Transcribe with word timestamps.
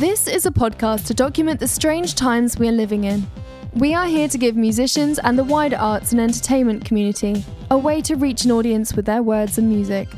This 0.00 0.26
is 0.26 0.46
a 0.46 0.50
podcast 0.50 1.06
to 1.08 1.14
document 1.14 1.60
the 1.60 1.68
strange 1.68 2.14
times 2.14 2.58
we 2.58 2.66
are 2.70 2.72
living 2.72 3.04
in. 3.04 3.26
We 3.74 3.92
are 3.92 4.06
here 4.06 4.28
to 4.28 4.38
give 4.38 4.56
musicians 4.56 5.18
and 5.18 5.38
the 5.38 5.44
wider 5.44 5.76
arts 5.76 6.12
and 6.12 6.20
entertainment 6.22 6.86
community 6.86 7.44
a 7.70 7.76
way 7.76 8.00
to 8.00 8.16
reach 8.16 8.46
an 8.46 8.50
audience 8.50 8.94
with 8.94 9.04
their 9.04 9.22
words 9.22 9.58
and 9.58 9.68
music, 9.68 10.08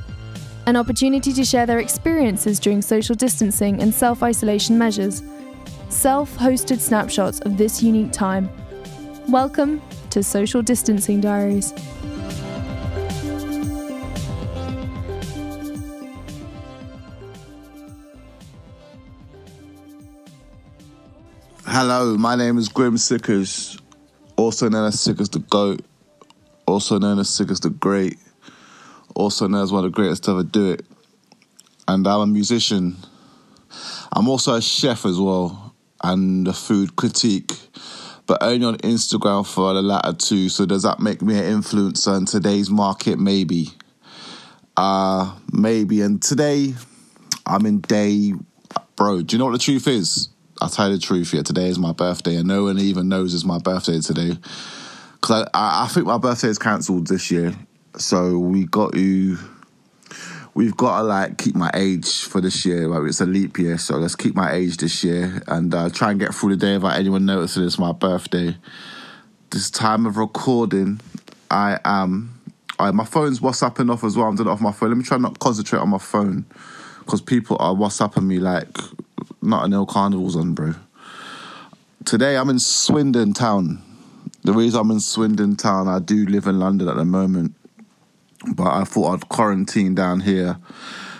an 0.66 0.76
opportunity 0.76 1.32
to 1.32 1.45
share 1.45 1.66
their 1.66 1.80
experiences 1.80 2.60
during 2.60 2.80
social 2.80 3.16
distancing 3.16 3.82
and 3.82 3.92
self 3.92 4.22
isolation 4.22 4.79
measures, 4.79 5.24
self 5.88 6.32
hosted 6.36 6.78
snapshots 6.78 7.40
of 7.40 7.58
this 7.58 7.82
unique 7.82 8.12
time. 8.12 8.48
Welcome 9.26 9.82
to 10.10 10.22
Social 10.22 10.62
Distancing 10.62 11.20
Diaries. 11.20 11.74
Hello, 21.74 22.18
my 22.18 22.36
name 22.36 22.58
is 22.58 22.68
Grim 22.68 22.98
Sickers, 22.98 23.78
also 24.36 24.68
known 24.68 24.88
as 24.88 25.00
Sickers 25.00 25.30
the 25.30 25.38
Goat, 25.38 25.80
also 26.66 26.98
known 26.98 27.18
as 27.18 27.30
Sickers 27.30 27.60
the 27.60 27.70
Great, 27.70 28.18
also 29.14 29.48
known 29.48 29.62
as 29.62 29.72
one 29.72 29.82
of 29.82 29.90
the 29.90 29.95
greatest 29.95 30.24
to 30.24 30.32
ever 30.32 30.42
do 30.42 30.72
it. 30.72 30.84
And 31.88 32.06
I'm 32.06 32.20
a 32.20 32.26
musician. 32.26 32.98
I'm 34.12 34.28
also 34.28 34.52
a 34.52 34.60
chef 34.60 35.06
as 35.06 35.18
well, 35.18 35.74
and 36.04 36.46
a 36.46 36.52
food 36.52 36.95
critique, 36.96 37.54
but 38.26 38.42
only 38.42 38.66
on 38.66 38.76
Instagram 38.76 39.46
for 39.46 39.73
the 39.73 39.80
latter 39.80 40.12
two. 40.12 40.50
So 40.50 40.66
does 40.66 40.82
that 40.82 41.00
make 41.00 41.23
me 41.23 41.38
an 41.38 41.62
influencer 41.62 42.18
in 42.18 42.26
today's 42.26 42.68
market? 42.68 43.18
Maybe. 43.18 43.68
Uh, 44.76 45.34
maybe. 45.50 46.02
And 46.02 46.23
today, 46.23 46.74
I'm 47.46 47.64
in 47.64 47.80
day, 47.80 48.34
bro. 48.95 49.23
Do 49.23 49.34
you 49.34 49.38
know 49.38 49.46
what 49.46 49.52
the 49.52 49.59
truth 49.59 49.88
is? 49.88 50.28
I'll 50.62 50.69
tell 50.69 50.89
you 50.89 50.95
the 50.95 51.02
truth 51.02 51.32
here. 51.32 51.43
Today 51.43 51.66
is 51.66 51.77
my 51.77 51.91
birthday, 51.91 52.37
and 52.37 52.46
no 52.46 52.63
one 52.63 52.79
even 52.79 53.09
knows 53.09 53.35
it's 53.35 53.45
my 53.45 53.59
birthday 53.59 53.99
today. 53.99 54.38
Because 55.15 55.49
I, 55.52 55.82
I, 55.85 55.88
think 55.88 56.07
my 56.07 56.19
birthday 56.19 56.49
is 56.49 56.59
cancelled 56.59 57.09
this 57.09 57.32
year, 57.32 57.52
so 57.96 58.38
we 58.38 58.66
got 58.66 58.93
to 58.93 59.38
we've 60.54 60.77
got 60.77 60.99
to 60.99 61.02
like 61.02 61.37
keep 61.37 61.57
my 61.57 61.69
age 61.74 62.23
for 62.23 62.41
this 62.41 62.65
year. 62.65 62.87
Like 62.87 63.09
it's 63.09 63.21
a 63.21 63.27
leap 63.27 63.59
year, 63.59 63.77
so 63.77 63.96
let's 63.96 64.15
keep 64.15 64.37
my 64.37 64.53
age 64.53 64.77
this 64.77 65.03
year 65.03 65.43
and 65.49 65.75
uh, 65.75 65.91
try 65.91 66.12
and 66.12 66.21
get 66.21 66.32
through 66.32 66.54
the 66.54 66.65
day 66.65 66.75
without 66.75 66.97
anyone 66.97 67.26
noticing 67.26 67.65
it's 67.65 67.81
my 67.81 67.91
birthday. 67.91 68.56
This 69.50 69.69
time 69.69 70.06
of 70.06 70.16
recording, 70.16 71.00
I 71.50 71.81
am. 71.84 72.38
My 72.78 73.04
phone's 73.04 73.41
WhatsApping 73.41 73.93
off 73.93 74.04
as 74.04 74.16
well. 74.16 74.28
I'm 74.28 74.37
doing 74.37 74.49
it 74.49 74.53
off 74.53 74.60
my 74.60 74.71
phone. 74.71 74.91
Let 74.91 74.99
me 74.99 75.04
try 75.04 75.19
not 75.19 75.41
concentrate 75.41 75.81
on 75.81 75.88
my 75.88 75.99
phone 75.99 76.47
because 77.00 77.21
people 77.21 77.56
are 77.59 77.75
WhatsApping 77.75 78.25
me 78.25 78.38
like 78.38 78.76
not 79.43 79.65
an 79.65 79.72
ill 79.72 79.87
carnival's 79.87 80.37
on, 80.37 80.54
bro. 80.54 80.75
Today 82.04 82.37
I'm 82.37 82.48
in 82.48 82.59
Swindon 82.59 83.32
town. 83.32 83.82
The 84.44 84.53
reason 84.53 84.81
I'm 84.81 84.91
in 84.91 85.00
Swindon 85.00 85.56
town, 85.56 85.88
I 85.88 85.98
do 85.98 86.26
live 86.26 86.47
in 86.47 86.59
London 86.59 86.88
at 86.88 86.97
the 86.97 87.04
moment, 87.04 87.54
but 88.54 88.72
I 88.72 88.84
thought 88.84 89.15
I'd 89.15 89.28
quarantine 89.28 89.94
down 89.94 90.20
here 90.20 90.59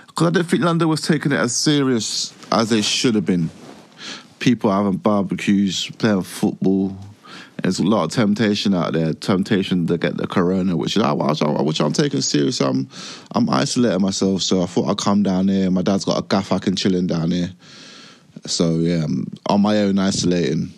because 0.07 0.29
I 0.29 0.31
didn't 0.31 0.49
think 0.49 0.63
London 0.63 0.89
was 0.89 1.01
taking 1.01 1.33
it 1.33 1.39
as 1.39 1.55
serious 1.55 2.35
as 2.51 2.71
they 2.71 2.83
should 2.83 3.15
have 3.15 3.27
been. 3.27 3.51
People 4.39 4.71
having 4.71 4.99
barbecues, 4.99 5.91
playing 5.99 6.23
football. 6.23 6.97
There's 7.63 7.79
a 7.79 7.85
lot 7.85 8.05
of 8.05 8.11
temptation 8.11 8.75
out 8.75 8.93
there, 8.93 9.13
temptation 9.13 9.87
to 9.87 9.97
get 9.97 10.17
the 10.17 10.27
corona, 10.27 10.77
which 10.77 10.97
is 10.97 11.03
which 11.03 11.81
I'm 11.81 11.93
taking 11.93 12.21
serious. 12.21 12.61
I'm 12.61 12.89
I'm 13.33 13.49
isolating 13.49 14.03
myself, 14.03 14.43
so 14.43 14.63
I 14.63 14.67
thought 14.67 14.91
I'd 14.91 14.99
come 14.99 15.23
down 15.23 15.47
here. 15.47 15.71
My 15.71 15.83
dad's 15.83 16.05
got 16.05 16.19
a 16.19 16.27
gaff 16.27 16.51
I 16.51 16.59
can 16.59 16.75
chill 16.75 16.97
in 16.97 17.07
down 17.07 17.31
here. 17.31 17.53
So 18.47 18.77
yeah, 18.77 19.07
on 19.47 19.61
my 19.61 19.79
own, 19.79 19.99
isolating. 19.99 20.73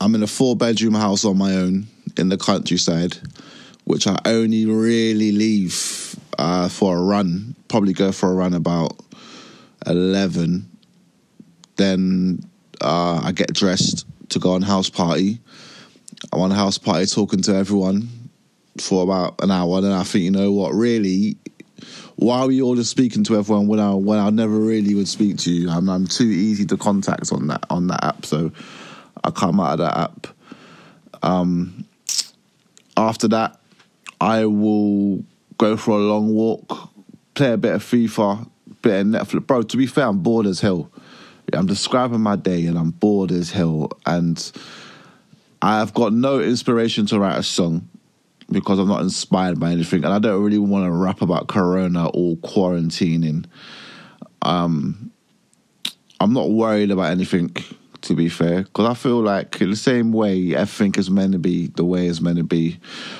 I'm 0.00 0.14
in 0.14 0.22
a 0.22 0.26
four 0.26 0.56
bedroom 0.56 0.94
house 0.94 1.24
on 1.24 1.38
my 1.38 1.54
own 1.54 1.86
in 2.16 2.28
the 2.28 2.36
countryside, 2.36 3.16
which 3.84 4.06
I 4.06 4.18
only 4.24 4.66
really 4.66 5.32
leave 5.32 6.16
uh, 6.38 6.68
for 6.68 6.98
a 6.98 7.02
run. 7.02 7.54
Probably 7.68 7.92
go 7.92 8.12
for 8.12 8.30
a 8.30 8.34
run 8.34 8.54
about 8.54 9.00
eleven. 9.86 10.68
Then 11.76 12.40
uh, 12.80 13.20
I 13.22 13.32
get 13.32 13.52
dressed 13.52 14.06
to 14.30 14.38
go 14.38 14.52
on 14.52 14.62
house 14.62 14.90
party. 14.90 15.38
I'm 16.32 16.40
on 16.40 16.52
a 16.52 16.54
house 16.54 16.78
party 16.78 17.06
talking 17.06 17.42
to 17.42 17.54
everyone 17.54 18.08
for 18.80 19.02
about 19.02 19.42
an 19.42 19.50
hour. 19.50 19.80
Then 19.80 19.92
I 19.92 20.02
think, 20.02 20.24
you 20.24 20.30
know 20.30 20.52
what, 20.52 20.74
really, 20.74 21.36
why 22.16 22.40
are 22.40 22.46
we 22.46 22.62
all 22.62 22.74
just 22.74 22.90
speaking 22.90 23.24
to 23.24 23.36
everyone 23.36 23.66
when 23.66 23.80
I 23.80 23.92
when 23.94 24.18
I 24.18 24.30
never 24.30 24.58
really 24.58 24.94
would 24.94 25.08
speak 25.08 25.38
to 25.38 25.50
you? 25.52 25.70
I'm, 25.70 25.88
I'm 25.88 26.06
too 26.06 26.24
easy 26.24 26.64
to 26.66 26.76
contact 26.76 27.32
on 27.32 27.48
that 27.48 27.64
on 27.70 27.86
that 27.88 28.04
app, 28.04 28.24
so 28.24 28.50
I 29.22 29.30
come 29.30 29.60
out 29.60 29.72
of 29.72 29.78
that 29.78 29.96
app. 29.96 30.26
Um, 31.22 31.86
after 32.96 33.28
that, 33.28 33.60
I 34.20 34.46
will 34.46 35.24
go 35.58 35.76
for 35.76 35.92
a 35.92 36.02
long 36.02 36.32
walk, 36.32 36.90
play 37.34 37.52
a 37.52 37.56
bit 37.56 37.74
of 37.74 37.82
FIFA, 37.82 38.48
bit 38.82 39.00
of 39.00 39.06
Netflix. 39.06 39.46
Bro, 39.46 39.62
to 39.62 39.76
be 39.76 39.86
fair, 39.86 40.06
I'm 40.06 40.20
bored 40.20 40.46
as 40.46 40.60
hell. 40.60 40.90
I'm 41.52 41.66
describing 41.66 42.20
my 42.20 42.36
day 42.36 42.66
and 42.66 42.76
I'm 42.76 42.90
bored 42.90 43.30
as 43.30 43.50
hell, 43.50 43.90
and 44.04 44.52
I've 45.60 45.94
got 45.94 46.12
no 46.12 46.40
inspiration 46.40 47.06
to 47.06 47.18
write 47.18 47.38
a 47.38 47.42
song 47.42 47.88
because 48.50 48.78
I'm 48.78 48.88
not 48.88 49.02
inspired 49.02 49.58
by 49.58 49.72
anything, 49.72 50.04
and 50.04 50.12
I 50.12 50.18
don't 50.18 50.42
really 50.42 50.58
want 50.58 50.84
to 50.84 50.90
rap 50.90 51.22
about 51.22 51.48
Corona 51.48 52.08
or 52.08 52.36
quarantining. 52.36 53.46
Um, 54.42 55.10
I'm 56.20 56.32
not 56.32 56.50
worried 56.50 56.90
about 56.90 57.10
anything, 57.10 57.54
to 58.02 58.14
be 58.14 58.28
fair, 58.28 58.62
because 58.62 58.86
I 58.86 58.94
feel 58.94 59.20
like 59.20 59.60
in 59.60 59.70
the 59.70 59.76
same 59.76 60.12
way 60.12 60.54
everything 60.54 60.94
is 60.96 61.10
meant 61.10 61.32
to 61.32 61.38
be 61.38 61.68
the 61.68 61.84
way 61.84 62.06
it's 62.06 62.20
meant 62.20 62.38
to 62.38 62.44
be. 62.44 62.78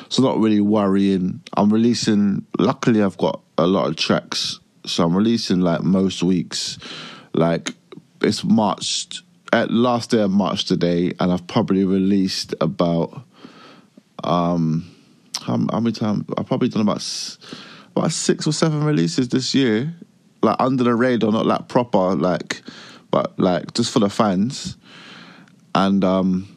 So 0.08 0.22
not 0.22 0.38
really 0.38 0.60
worrying. 0.60 1.42
I'm 1.56 1.72
releasing. 1.72 2.46
Luckily, 2.58 3.02
I've 3.02 3.18
got 3.18 3.40
a 3.58 3.66
lot 3.66 3.88
of 3.88 3.96
tracks, 3.96 4.60
so 4.84 5.04
I'm 5.04 5.16
releasing 5.16 5.60
like 5.60 5.82
most 5.82 6.22
weeks. 6.22 6.78
Like 7.34 7.74
it's 8.22 8.44
March 8.44 9.22
at 9.52 9.70
last 9.70 10.10
day 10.10 10.22
of 10.22 10.30
March 10.30 10.64
today, 10.64 11.12
and 11.18 11.32
I've 11.32 11.46
probably 11.46 11.84
released 11.84 12.54
about 12.60 13.22
um 14.24 14.95
how, 15.42 15.58
how 15.70 15.80
many 15.80 15.92
times? 15.92 16.24
I've 16.36 16.46
probably 16.46 16.68
done 16.68 16.82
about 16.82 17.04
about 17.94 18.12
six 18.12 18.46
or 18.46 18.52
seven 18.52 18.84
releases 18.84 19.28
this 19.28 19.54
year, 19.54 19.94
like 20.42 20.56
under 20.58 20.84
the 20.84 20.94
radar, 20.94 21.32
not 21.32 21.46
like 21.46 21.68
proper, 21.68 22.14
like, 22.14 22.62
but 23.10 23.38
like 23.38 23.74
just 23.74 23.92
for 23.92 24.00
the 24.00 24.10
fans, 24.10 24.76
and 25.74 26.04
um, 26.04 26.56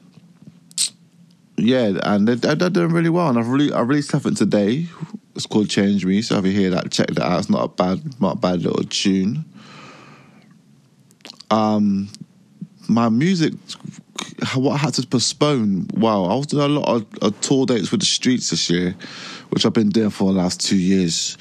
yeah, 1.58 2.00
and 2.04 2.28
they're, 2.28 2.56
they're 2.56 2.70
doing 2.70 2.92
really 2.92 3.10
well. 3.10 3.30
And 3.30 3.38
I've 3.38 3.48
really 3.48 3.72
I 3.72 3.82
released 3.82 4.10
something 4.10 4.36
today. 4.36 4.88
It's 5.36 5.46
called 5.46 5.70
Change 5.70 6.06
Me. 6.06 6.22
So 6.22 6.38
if 6.38 6.46
you 6.46 6.52
hear 6.52 6.70
that, 6.72 6.92
check 6.92 7.08
that 7.08 7.24
out. 7.24 7.40
It's 7.40 7.50
not 7.50 7.64
a 7.64 7.68
bad, 7.70 8.22
not 8.22 8.36
a 8.36 8.40
bad 8.40 8.62
little 8.62 8.84
tune. 8.84 9.46
Um, 11.52 12.10
my 12.88 13.10
music 13.10 13.54
what 14.56 14.74
I 14.74 14.78
had 14.78 14.94
to 14.96 15.08
postpone. 15.08 15.88
Wow, 15.94 16.26
I 16.26 16.36
was 16.36 16.48
doing 16.48 16.64
a 16.64 16.80
lot 16.80 16.90
of, 16.90 17.06
of, 17.22 17.42
tour 17.42 17.66
dates 17.66 17.92
with 17.92 18.02
the 18.02 18.06
streets 18.06 18.50
this 18.50 18.70
year, 18.70 18.96
which 19.50 19.66
I've 19.66 19.74
been 19.74 19.90
doing 19.90 20.10
for 20.10 20.32
the 20.32 20.38
last 20.38 20.62
two 20.62 20.78
years, 20.78 21.38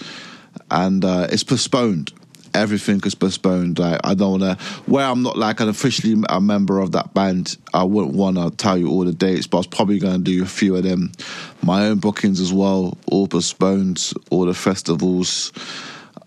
and 0.71 1.05
uh, 1.05 1.29
it's 1.31 1.45
postponed. 1.45 2.13
Everything 2.55 3.01
is 3.05 3.15
postponed. 3.15 3.79
Like 3.79 4.01
I 4.05 4.15
don't 4.15 4.41
wanna. 4.41 4.57
Where 4.87 5.05
I'm 5.05 5.23
not 5.23 5.37
like 5.37 5.61
an 5.61 5.69
officially 5.69 6.23
a 6.29 6.41
member 6.41 6.81
of 6.81 6.93
that 6.93 7.15
band, 7.15 7.57
I 7.75 7.85
wouldn't 7.85 8.15
wanna 8.15 8.51
tell 8.51 8.77
you 8.77 8.89
all 8.89 9.05
the 9.05 9.13
dates, 9.13 9.47
but 9.47 9.59
I 9.59 9.61
was 9.61 9.67
probably 9.67 9.99
gonna 9.99 10.19
do 10.19 10.43
a 10.43 10.47
few 10.47 10.75
of 10.77 10.83
them. 10.83 11.13
My 11.63 11.87
own 11.87 11.99
bookings 11.99 12.41
as 12.41 12.53
well, 12.53 12.97
all 13.07 13.29
postponed. 13.29 14.13
All 14.31 14.47
the 14.47 14.55
festivals. 14.55 15.53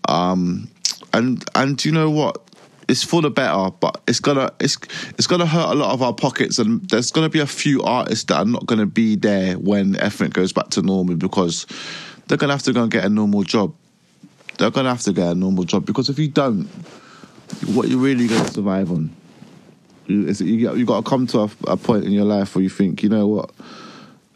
Um, 0.08 0.68
and 1.12 1.44
and 1.54 1.84
you 1.84 1.92
know 1.92 2.10
what? 2.10 2.40
It's 2.88 3.02
for 3.02 3.22
the 3.22 3.30
better, 3.30 3.70
but 3.80 4.00
it's 4.06 4.20
gonna 4.20 4.50
it's 4.60 4.76
it's 5.18 5.26
gonna 5.26 5.46
hurt 5.46 5.70
a 5.70 5.74
lot 5.74 5.92
of 5.92 6.02
our 6.02 6.12
pockets, 6.12 6.58
and 6.58 6.88
there's 6.88 7.10
gonna 7.10 7.28
be 7.28 7.40
a 7.40 7.46
few 7.46 7.82
artists 7.82 8.24
that 8.24 8.36
are 8.36 8.44
not 8.44 8.66
gonna 8.66 8.86
be 8.86 9.16
there 9.16 9.58
when 9.58 9.96
everything 9.96 10.30
goes 10.30 10.52
back 10.52 10.68
to 10.70 10.82
normal 10.82 11.16
because 11.16 11.66
they're 12.26 12.38
gonna 12.38 12.52
have 12.52 12.62
to 12.64 12.72
go 12.72 12.82
and 12.82 12.90
get 12.90 13.04
a 13.04 13.08
normal 13.08 13.42
job. 13.42 13.74
They're 14.58 14.70
gonna 14.70 14.90
have 14.90 15.02
to 15.02 15.12
get 15.12 15.28
a 15.28 15.34
normal 15.34 15.64
job 15.64 15.86
because 15.86 16.08
if 16.08 16.18
you 16.18 16.28
don't, 16.28 16.66
what 17.74 17.88
you're 17.88 17.98
really 17.98 18.26
gonna 18.28 18.48
survive 18.48 18.90
on 18.90 19.14
is 20.08 20.40
you 20.40 20.74
you 20.74 20.84
got 20.84 21.04
to 21.04 21.08
come 21.08 21.26
to 21.28 21.40
a, 21.40 21.50
a 21.68 21.76
point 21.76 22.04
in 22.04 22.12
your 22.12 22.24
life 22.24 22.54
where 22.54 22.62
you 22.62 22.68
think, 22.68 23.02
you 23.02 23.08
know 23.08 23.26
what, 23.26 23.50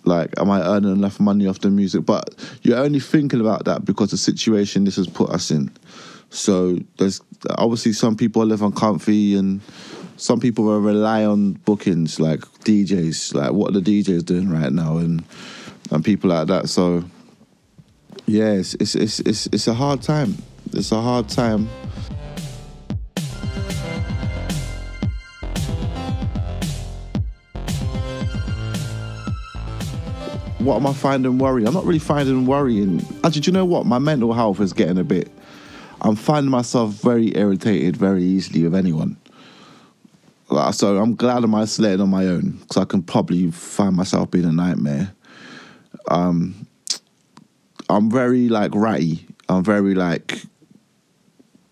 like, 0.04 0.30
am 0.38 0.50
I 0.50 0.62
earning 0.62 0.92
enough 0.92 1.18
money 1.20 1.46
off 1.46 1.60
the 1.60 1.70
music? 1.70 2.06
But 2.06 2.34
you're 2.62 2.78
only 2.78 3.00
thinking 3.00 3.40
about 3.40 3.64
that 3.64 3.84
because 3.84 4.10
the 4.10 4.16
situation 4.16 4.84
this 4.84 4.96
has 4.96 5.08
put 5.08 5.30
us 5.30 5.50
in. 5.50 5.70
So 6.30 6.78
there's 6.98 7.20
obviously 7.50 7.92
some 7.92 8.16
people 8.16 8.44
live 8.44 8.62
on 8.62 8.72
comfy 8.72 9.36
and 9.36 9.60
some 10.16 10.40
people 10.40 10.64
rely 10.80 11.24
on 11.24 11.52
bookings 11.52 12.18
like 12.18 12.40
DJs, 12.64 13.34
like 13.34 13.52
what 13.52 13.72
the 13.72 13.80
DJs 13.80 14.24
doing 14.24 14.50
right 14.50 14.72
now 14.72 14.98
and 14.98 15.24
and 15.90 16.04
people 16.04 16.30
like 16.30 16.48
that. 16.48 16.68
So 16.68 17.04
yeah, 18.26 18.52
it's 18.52 18.74
it's 18.74 18.94
it's 18.94 19.20
it's, 19.20 19.46
it's 19.46 19.68
a 19.68 19.74
hard 19.74 20.02
time. 20.02 20.36
It's 20.72 20.92
a 20.92 21.00
hard 21.00 21.28
time. 21.28 21.68
What 30.58 30.76
am 30.76 30.86
I 30.88 30.92
finding 30.92 31.38
worrying? 31.38 31.68
I'm 31.68 31.74
not 31.74 31.84
really 31.84 32.00
finding 32.00 32.44
worrying. 32.44 33.00
Actually, 33.22 33.42
do 33.42 33.48
you 33.50 33.52
know 33.52 33.64
what? 33.64 33.86
My 33.86 34.00
mental 34.00 34.32
health 34.32 34.60
is 34.60 34.72
getting 34.72 34.98
a 34.98 35.04
bit 35.04 35.30
I'm 36.00 36.16
finding 36.16 36.50
myself 36.50 36.92
very 36.94 37.36
irritated 37.36 37.96
very 37.96 38.22
easily 38.22 38.62
with 38.64 38.74
anyone. 38.74 39.16
So 40.72 40.98
I'm 40.98 41.16
glad 41.16 41.42
I'm 41.42 41.54
isolated 41.54 42.00
on 42.00 42.10
my 42.10 42.26
own 42.26 42.58
because 42.60 42.76
I 42.76 42.84
can 42.84 43.02
probably 43.02 43.50
find 43.50 43.96
myself 43.96 44.30
being 44.30 44.44
a 44.44 44.52
nightmare. 44.52 45.12
Um, 46.08 46.66
I'm 47.88 48.10
very 48.10 48.48
like 48.48 48.72
ratty. 48.74 49.26
I'm 49.48 49.64
very 49.64 49.94
like, 49.94 50.42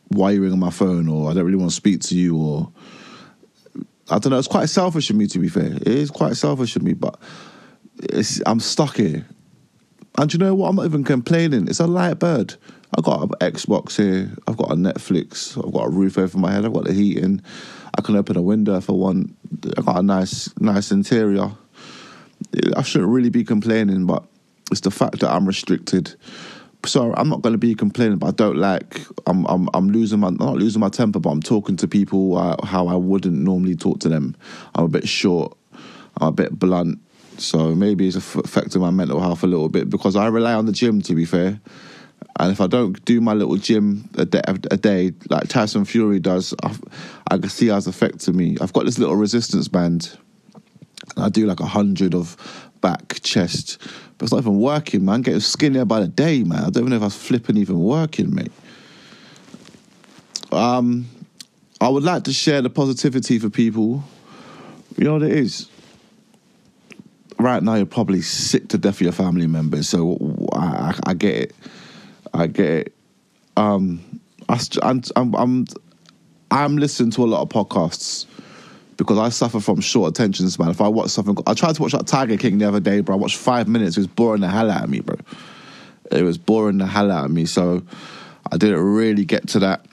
why 0.08 0.30
are 0.30 0.32
you 0.34 0.42
ringing 0.42 0.58
my 0.58 0.70
phone? 0.70 1.08
Or 1.08 1.30
I 1.30 1.34
don't 1.34 1.44
really 1.44 1.58
want 1.58 1.70
to 1.70 1.76
speak 1.76 2.00
to 2.02 2.16
you. 2.16 2.36
Or 2.36 2.72
I 4.10 4.18
don't 4.18 4.30
know. 4.30 4.38
It's 4.38 4.48
quite 4.48 4.68
selfish 4.68 5.10
of 5.10 5.16
me, 5.16 5.26
to 5.28 5.38
be 5.38 5.48
fair. 5.48 5.74
It 5.74 5.86
is 5.86 6.10
quite 6.10 6.36
selfish 6.36 6.74
of 6.76 6.82
me, 6.82 6.94
but 6.94 7.18
I'm 8.44 8.60
stuck 8.60 8.96
here. 8.96 9.24
And 10.16 10.32
you 10.32 10.38
know 10.38 10.54
what? 10.54 10.68
I'm 10.68 10.76
not 10.76 10.84
even 10.84 11.04
complaining. 11.04 11.66
It's 11.68 11.80
a 11.80 11.86
light 11.86 12.18
bird. 12.18 12.54
I've 12.96 13.04
got 13.04 13.22
an 13.22 13.28
Xbox 13.40 13.96
here. 13.96 14.30
I've 14.46 14.56
got 14.56 14.70
a 14.70 14.76
Netflix. 14.76 15.56
I've 15.64 15.72
got 15.72 15.86
a 15.86 15.90
roof 15.90 16.16
over 16.16 16.38
my 16.38 16.52
head. 16.52 16.64
I've 16.64 16.72
got 16.72 16.84
the 16.84 16.92
heating. 16.92 17.42
I 17.96 18.02
can 18.02 18.14
open 18.16 18.36
a 18.36 18.42
window 18.42 18.76
if 18.76 18.88
I 18.88 18.92
want. 18.92 19.36
I've 19.76 19.84
got 19.84 19.98
a 19.98 20.02
nice, 20.02 20.48
nice 20.60 20.92
interior. 20.92 21.50
I 22.76 22.82
shouldn't 22.82 23.10
really 23.10 23.30
be 23.30 23.42
complaining, 23.42 24.06
but 24.06 24.24
it's 24.70 24.82
the 24.82 24.92
fact 24.92 25.20
that 25.20 25.30
I'm 25.30 25.46
restricted. 25.46 26.14
So 26.86 27.12
I'm 27.16 27.28
not 27.28 27.42
going 27.42 27.54
to 27.54 27.58
be 27.58 27.74
complaining, 27.74 28.18
but 28.18 28.26
I 28.28 28.30
don't 28.32 28.56
like. 28.56 29.00
I'm 29.26 29.46
I'm 29.46 29.68
I'm 29.74 29.88
losing 29.88 30.20
my 30.20 30.30
not 30.30 30.56
losing 30.56 30.80
my 30.80 30.90
temper, 30.90 31.18
but 31.18 31.30
I'm 31.30 31.42
talking 31.42 31.76
to 31.76 31.88
people 31.88 32.36
uh, 32.36 32.64
how 32.64 32.88
I 32.88 32.94
wouldn't 32.94 33.36
normally 33.36 33.74
talk 33.74 34.00
to 34.00 34.08
them. 34.08 34.36
I'm 34.74 34.84
a 34.84 34.88
bit 34.88 35.08
short. 35.08 35.56
I'm 36.20 36.28
a 36.28 36.32
bit 36.32 36.56
blunt. 36.58 37.00
So 37.38 37.74
maybe 37.74 38.06
it's 38.06 38.16
affecting 38.16 38.80
my 38.80 38.90
mental 38.90 39.20
health 39.20 39.42
a 39.42 39.46
little 39.46 39.68
bit 39.68 39.90
because 39.90 40.16
I 40.16 40.26
rely 40.28 40.54
on 40.54 40.66
the 40.66 40.72
gym. 40.72 41.02
To 41.02 41.14
be 41.14 41.24
fair, 41.24 41.60
and 42.38 42.52
if 42.52 42.60
I 42.60 42.66
don't 42.66 43.02
do 43.04 43.20
my 43.20 43.32
little 43.32 43.56
gym 43.56 44.08
a 44.16 44.24
day, 44.24 44.42
a 44.46 44.76
day 44.76 45.12
like 45.30 45.48
Tyson 45.48 45.84
Fury 45.84 46.18
does, 46.18 46.54
I, 46.62 46.74
I 47.30 47.38
can 47.38 47.48
see 47.48 47.68
how 47.68 47.76
it's 47.76 47.86
affecting 47.86 48.36
me. 48.36 48.56
I've 48.60 48.72
got 48.72 48.86
this 48.86 48.98
little 48.98 49.16
resistance 49.16 49.68
band. 49.68 50.16
And 51.16 51.24
I 51.24 51.28
do 51.28 51.46
like 51.46 51.60
a 51.60 51.66
hundred 51.66 52.14
of 52.14 52.36
back, 52.80 53.20
chest, 53.22 53.78
but 54.18 54.24
it's 54.24 54.32
not 54.32 54.40
even 54.40 54.58
working, 54.58 55.04
man. 55.04 55.22
getting 55.22 55.40
skinnier 55.40 55.84
by 55.84 56.00
the 56.00 56.08
day, 56.08 56.42
man. 56.42 56.58
I 56.58 56.70
don't 56.70 56.78
even 56.78 56.90
know 56.90 56.96
if 56.96 57.02
I 57.02 57.06
was 57.06 57.16
flipping 57.16 57.56
even 57.56 57.78
working, 57.80 58.34
mate. 58.34 58.52
Um, 60.50 61.06
I 61.80 61.88
would 61.88 62.02
like 62.02 62.24
to 62.24 62.32
share 62.32 62.62
the 62.62 62.70
positivity 62.70 63.38
for 63.38 63.50
people. 63.50 64.04
You 64.96 65.04
know 65.04 65.14
what 65.14 65.22
it 65.22 65.32
is? 65.32 65.68
Right 67.38 67.62
now, 67.62 67.74
you're 67.74 67.86
probably 67.86 68.22
sick 68.22 68.68
to 68.68 68.78
death 68.78 68.96
of 68.96 69.00
your 69.00 69.12
family 69.12 69.46
members, 69.46 69.88
so 69.88 70.18
I, 70.52 70.58
I, 70.58 70.94
I 71.06 71.14
get 71.14 71.34
it. 71.34 71.54
I 72.32 72.46
get 72.46 72.70
it. 72.70 72.94
Um, 73.56 74.20
I, 74.48 74.60
I'm, 74.82 75.02
I'm, 75.16 75.34
I'm, 75.34 75.66
I'm 76.50 76.76
listening 76.76 77.10
to 77.12 77.24
a 77.24 77.26
lot 77.26 77.42
of 77.42 77.48
podcasts 77.48 78.26
because 78.96 79.18
I 79.18 79.28
suffer 79.28 79.60
from 79.60 79.80
short 79.80 80.10
attention 80.10 80.48
span. 80.50 80.70
If 80.70 80.80
I 80.80 80.88
watch 80.88 81.10
something, 81.10 81.36
I 81.46 81.54
tried 81.54 81.74
to 81.76 81.82
watch 81.82 81.92
that 81.92 82.06
Tiger 82.06 82.36
King 82.36 82.58
the 82.58 82.68
other 82.68 82.80
day, 82.80 83.00
bro. 83.00 83.16
I 83.16 83.18
watched 83.18 83.36
five 83.36 83.68
minutes. 83.68 83.96
It 83.96 84.00
was 84.00 84.06
boring 84.06 84.40
the 84.40 84.48
hell 84.48 84.70
out 84.70 84.84
of 84.84 84.90
me, 84.90 85.00
bro. 85.00 85.16
It 86.10 86.22
was 86.22 86.38
boring 86.38 86.78
the 86.78 86.86
hell 86.86 87.10
out 87.10 87.24
of 87.24 87.30
me. 87.30 87.46
So 87.46 87.82
I 88.50 88.56
didn't 88.56 88.80
really 88.80 89.24
get 89.24 89.48
to 89.48 89.58
that. 89.60 89.86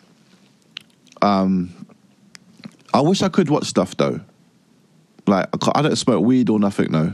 Um, 1.22 1.88
I 2.94 3.02
wish 3.02 3.22
I 3.22 3.30
could 3.30 3.50
watch 3.50 3.66
stuff 3.66 3.96
though. 3.98 4.20
Like 5.32 5.48
I, 5.76 5.82
don't 5.82 5.96
smoke 5.96 6.24
weed 6.24 6.50
or 6.50 6.60
nothing. 6.60 6.92
No, 6.92 7.14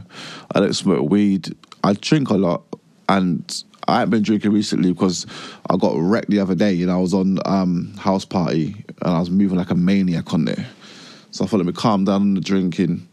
I 0.54 0.60
don't 0.60 0.74
smoke 0.74 1.10
weed. 1.10 1.56
I 1.84 1.94
drink 1.94 2.30
a 2.30 2.34
lot, 2.34 2.64
and 3.08 3.64
I 3.88 4.00
haven't 4.00 4.10
been 4.10 4.24
drinking 4.24 4.52
recently 4.52 4.92
because 4.92 5.26
I 5.70 5.78
got 5.78 5.94
wrecked 5.96 6.30
the 6.30 6.40
other 6.40 6.56
day. 6.56 6.74
You 6.74 6.88
know, 6.88 6.98
I 6.98 7.02
was 7.02 7.14
on 7.14 7.38
um, 7.46 7.94
house 7.98 8.26
party 8.26 8.84
and 9.02 9.14
I 9.14 9.20
was 9.20 9.30
moving 9.30 9.58
like 9.58 9.70
a 9.70 9.76
maniac 9.76 10.34
on 10.34 10.46
there. 10.46 10.66
So 11.32 11.46
I 11.46 11.48
thought 11.48 11.58
let 11.58 11.68
me 11.68 11.74
calm 11.74 12.06
down 12.06 12.22
on 12.22 12.34
the 12.34 12.42
drinking. 12.42 13.08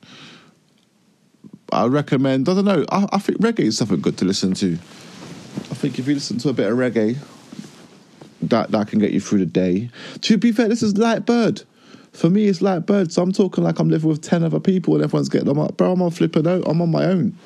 I 1.70 1.86
recommend. 1.86 2.48
I 2.48 2.54
don't 2.54 2.64
know. 2.64 2.84
I, 2.90 3.06
I 3.12 3.18
think 3.18 3.38
reggae 3.38 3.60
is 3.60 3.76
something 3.76 4.00
good 4.00 4.16
to 4.18 4.24
listen 4.24 4.54
to. 4.54 4.72
I 4.72 5.74
think 5.74 5.98
if 5.98 6.08
you 6.08 6.14
listen 6.14 6.38
to 6.38 6.48
a 6.48 6.52
bit 6.52 6.70
of 6.70 6.78
reggae, 6.78 7.18
that 8.42 8.70
that 8.70 8.88
can 8.88 8.98
get 8.98 9.12
you 9.12 9.20
through 9.20 9.40
the 9.40 9.46
day. 9.46 9.90
To 10.22 10.38
be 10.38 10.50
fair, 10.50 10.68
this 10.68 10.82
is 10.82 10.96
light 10.96 11.26
bird. 11.26 11.62
For 12.14 12.30
me, 12.30 12.46
it's 12.46 12.62
light 12.62 12.86
bird. 12.86 13.12
So 13.12 13.22
I'm 13.22 13.32
talking 13.32 13.64
like 13.64 13.80
I'm 13.80 13.88
living 13.88 14.08
with 14.08 14.22
ten 14.22 14.44
other 14.44 14.60
people 14.60 14.94
and 14.94 15.02
everyone's 15.02 15.28
getting 15.28 15.58
up. 15.58 15.76
Bro, 15.76 15.92
I'm 15.92 16.02
on 16.02 16.12
flipping 16.12 16.46
out. 16.46 16.62
I'm 16.66 16.80
on 16.80 16.90
my 16.90 17.04
own. 17.04 17.36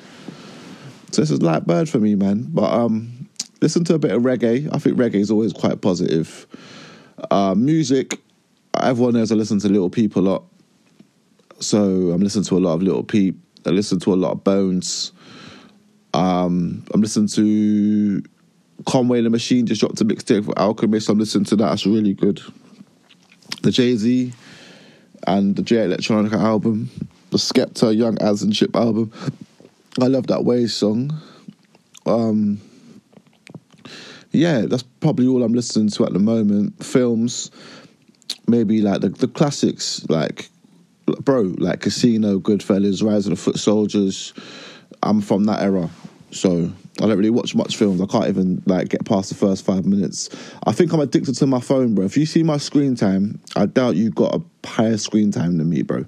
So 1.11 1.23
this 1.23 1.31
is 1.31 1.41
light 1.41 1.65
bird 1.65 1.89
for 1.89 1.97
me, 1.97 2.13
man. 2.13 2.45
But 2.49 2.71
um, 2.71 3.27
listen 3.61 3.83
to 3.85 3.95
a 3.95 3.99
bit 3.99 4.11
of 4.11 4.21
reggae. 4.21 4.69
I 4.71 4.77
think 4.77 4.95
reggae 4.95 5.15
is 5.15 5.31
always 5.31 5.53
quite 5.53 5.81
positive. 5.81 6.45
Uh, 7.31 7.55
music. 7.55 8.19
Everyone 8.79 9.15
knows 9.15 9.31
I 9.31 9.35
listen 9.35 9.59
to 9.59 9.69
Little 9.69 9.89
Peep 9.89 10.15
a 10.15 10.19
lot. 10.19 10.43
So 11.59 12.11
I'm 12.11 12.21
listening 12.21 12.45
to 12.45 12.57
a 12.57 12.59
lot 12.59 12.75
of 12.75 12.83
Little 12.83 13.03
Peep. 13.03 13.37
I 13.65 13.71
listen 13.71 13.99
to 14.01 14.13
a 14.13 14.15
lot 14.15 14.33
of 14.33 14.43
Bones. 14.43 15.11
Um, 16.13 16.85
I'm 16.93 17.01
listening 17.01 17.27
to 17.29 18.23
Conway 18.85 19.21
the 19.21 19.31
Machine 19.31 19.65
just 19.65 19.81
dropped 19.81 19.99
a 19.99 20.05
mixtape 20.05 20.45
for 20.45 20.57
Alchemist. 20.57 21.09
I'm 21.09 21.17
listening 21.17 21.45
to 21.45 21.55
that. 21.57 21.69
That's 21.69 21.87
really 21.87 22.13
good. 22.13 22.39
The 23.63 23.71
Jay 23.71 23.95
Z 23.95 24.31
and 25.27 25.55
the 25.55 25.61
Jay 25.61 25.77
Electronica 25.77 26.33
album, 26.33 26.89
the 27.31 27.37
Skepta 27.37 27.95
Young 27.95 28.17
Adz 28.17 28.43
and 28.43 28.53
Chip 28.53 28.75
album. 28.75 29.11
I 30.01 30.07
love 30.07 30.27
that 30.27 30.39
Waze 30.39 30.71
song. 30.71 31.11
Um, 32.05 32.61
yeah, 34.31 34.61
that's 34.61 34.83
probably 34.83 35.27
all 35.27 35.43
I'm 35.43 35.53
listening 35.53 35.89
to 35.89 36.05
at 36.05 36.13
the 36.13 36.19
moment. 36.19 36.83
Films, 36.83 37.51
maybe 38.47 38.81
like 38.81 39.01
the, 39.01 39.09
the 39.09 39.27
classics, 39.27 40.05
like 40.09 40.49
bro, 41.05 41.53
like 41.57 41.81
Casino, 41.81 42.39
Goodfellas, 42.39 43.03
Rise 43.03 43.25
of 43.25 43.31
the 43.31 43.35
Foot 43.35 43.57
Soldiers. 43.57 44.33
I'm 45.01 45.21
from 45.21 45.45
that 45.45 45.61
era, 45.61 45.89
so 46.31 46.71
I 47.01 47.07
don't 47.07 47.17
really 47.17 47.29
watch 47.29 47.55
much 47.55 47.77
films. 47.77 48.01
I 48.01 48.05
can't 48.05 48.27
even 48.27 48.61
like 48.65 48.89
get 48.89 49.05
past 49.05 49.29
the 49.29 49.35
first 49.35 49.65
five 49.65 49.85
minutes. 49.85 50.29
I 50.65 50.71
think 50.71 50.93
I'm 50.93 50.99
addicted 50.99 51.35
to 51.35 51.47
my 51.47 51.59
phone, 51.59 51.95
bro. 51.95 52.05
If 52.05 52.17
you 52.17 52.25
see 52.25 52.43
my 52.43 52.57
screen 52.57 52.95
time, 52.95 53.39
I 53.55 53.65
doubt 53.65 53.95
you 53.95 54.11
got 54.11 54.35
a 54.35 54.67
higher 54.67 54.97
screen 54.97 55.31
time 55.31 55.57
than 55.57 55.69
me, 55.69 55.81
bro. 55.81 56.05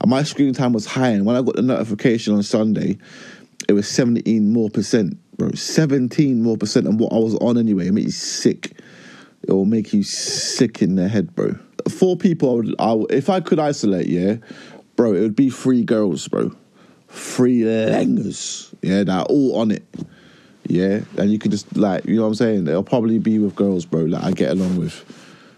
And 0.00 0.10
my 0.10 0.22
screen 0.22 0.54
time 0.54 0.72
was 0.72 0.86
high, 0.86 1.10
and 1.10 1.26
when 1.26 1.36
I 1.36 1.42
got 1.42 1.56
the 1.56 1.62
notification 1.62 2.34
on 2.34 2.42
Sunday, 2.42 2.98
it 3.68 3.72
was 3.72 3.88
17 3.88 4.52
more 4.52 4.70
percent, 4.70 5.18
bro. 5.36 5.50
17 5.50 6.42
more 6.42 6.56
percent 6.56 6.84
than 6.86 6.98
what 6.98 7.12
I 7.12 7.18
was 7.18 7.34
on 7.36 7.58
anyway. 7.58 7.88
It 7.88 7.92
makes 7.92 8.06
you 8.06 8.12
sick. 8.12 8.80
It 9.42 9.52
will 9.52 9.64
make 9.64 9.92
you 9.92 10.02
sick 10.02 10.82
in 10.82 10.94
the 10.94 11.08
head, 11.08 11.34
bro. 11.34 11.56
Four 11.88 12.16
people, 12.16 12.50
I 12.78 12.92
would, 12.92 13.10
I 13.10 13.14
if 13.14 13.28
I 13.30 13.40
could 13.40 13.58
isolate, 13.58 14.06
yeah, 14.06 14.36
bro, 14.94 15.14
it 15.14 15.20
would 15.20 15.36
be 15.36 15.50
three 15.50 15.84
girls, 15.84 16.28
bro. 16.28 16.54
Three 17.18 17.62
langers, 17.62 18.72
yeah, 18.80 19.02
that 19.02 19.08
are 19.08 19.24
all 19.24 19.56
on 19.56 19.72
it. 19.72 19.84
Yeah, 20.68 21.00
and 21.16 21.32
you 21.32 21.38
could 21.38 21.50
just 21.50 21.76
like, 21.76 22.04
you 22.04 22.16
know 22.16 22.22
what 22.22 22.28
I'm 22.28 22.34
saying? 22.36 22.64
They'll 22.64 22.84
probably 22.84 23.18
be 23.18 23.40
with 23.40 23.56
girls, 23.56 23.84
bro. 23.84 24.02
Like 24.02 24.22
I 24.22 24.30
get 24.30 24.52
along 24.52 24.76
with 24.76 24.92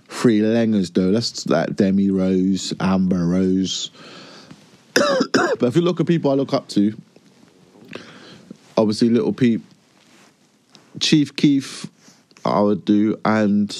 three 0.08 0.40
langers, 0.40 0.92
though. 0.92 1.12
That's 1.12 1.46
like 1.48 1.76
Demi 1.76 2.10
Rose, 2.10 2.72
Amber 2.80 3.26
Rose. 3.26 3.90
but 4.94 5.62
if 5.62 5.76
you 5.76 5.82
look 5.82 6.00
at 6.00 6.06
people 6.06 6.30
I 6.30 6.34
look 6.34 6.54
up 6.54 6.68
to, 6.70 6.96
obviously 8.76 9.10
Little 9.10 9.34
Peep, 9.34 9.62
Chief 10.98 11.36
Keef, 11.36 11.86
I 12.44 12.60
would 12.60 12.86
do, 12.86 13.18
and 13.24 13.70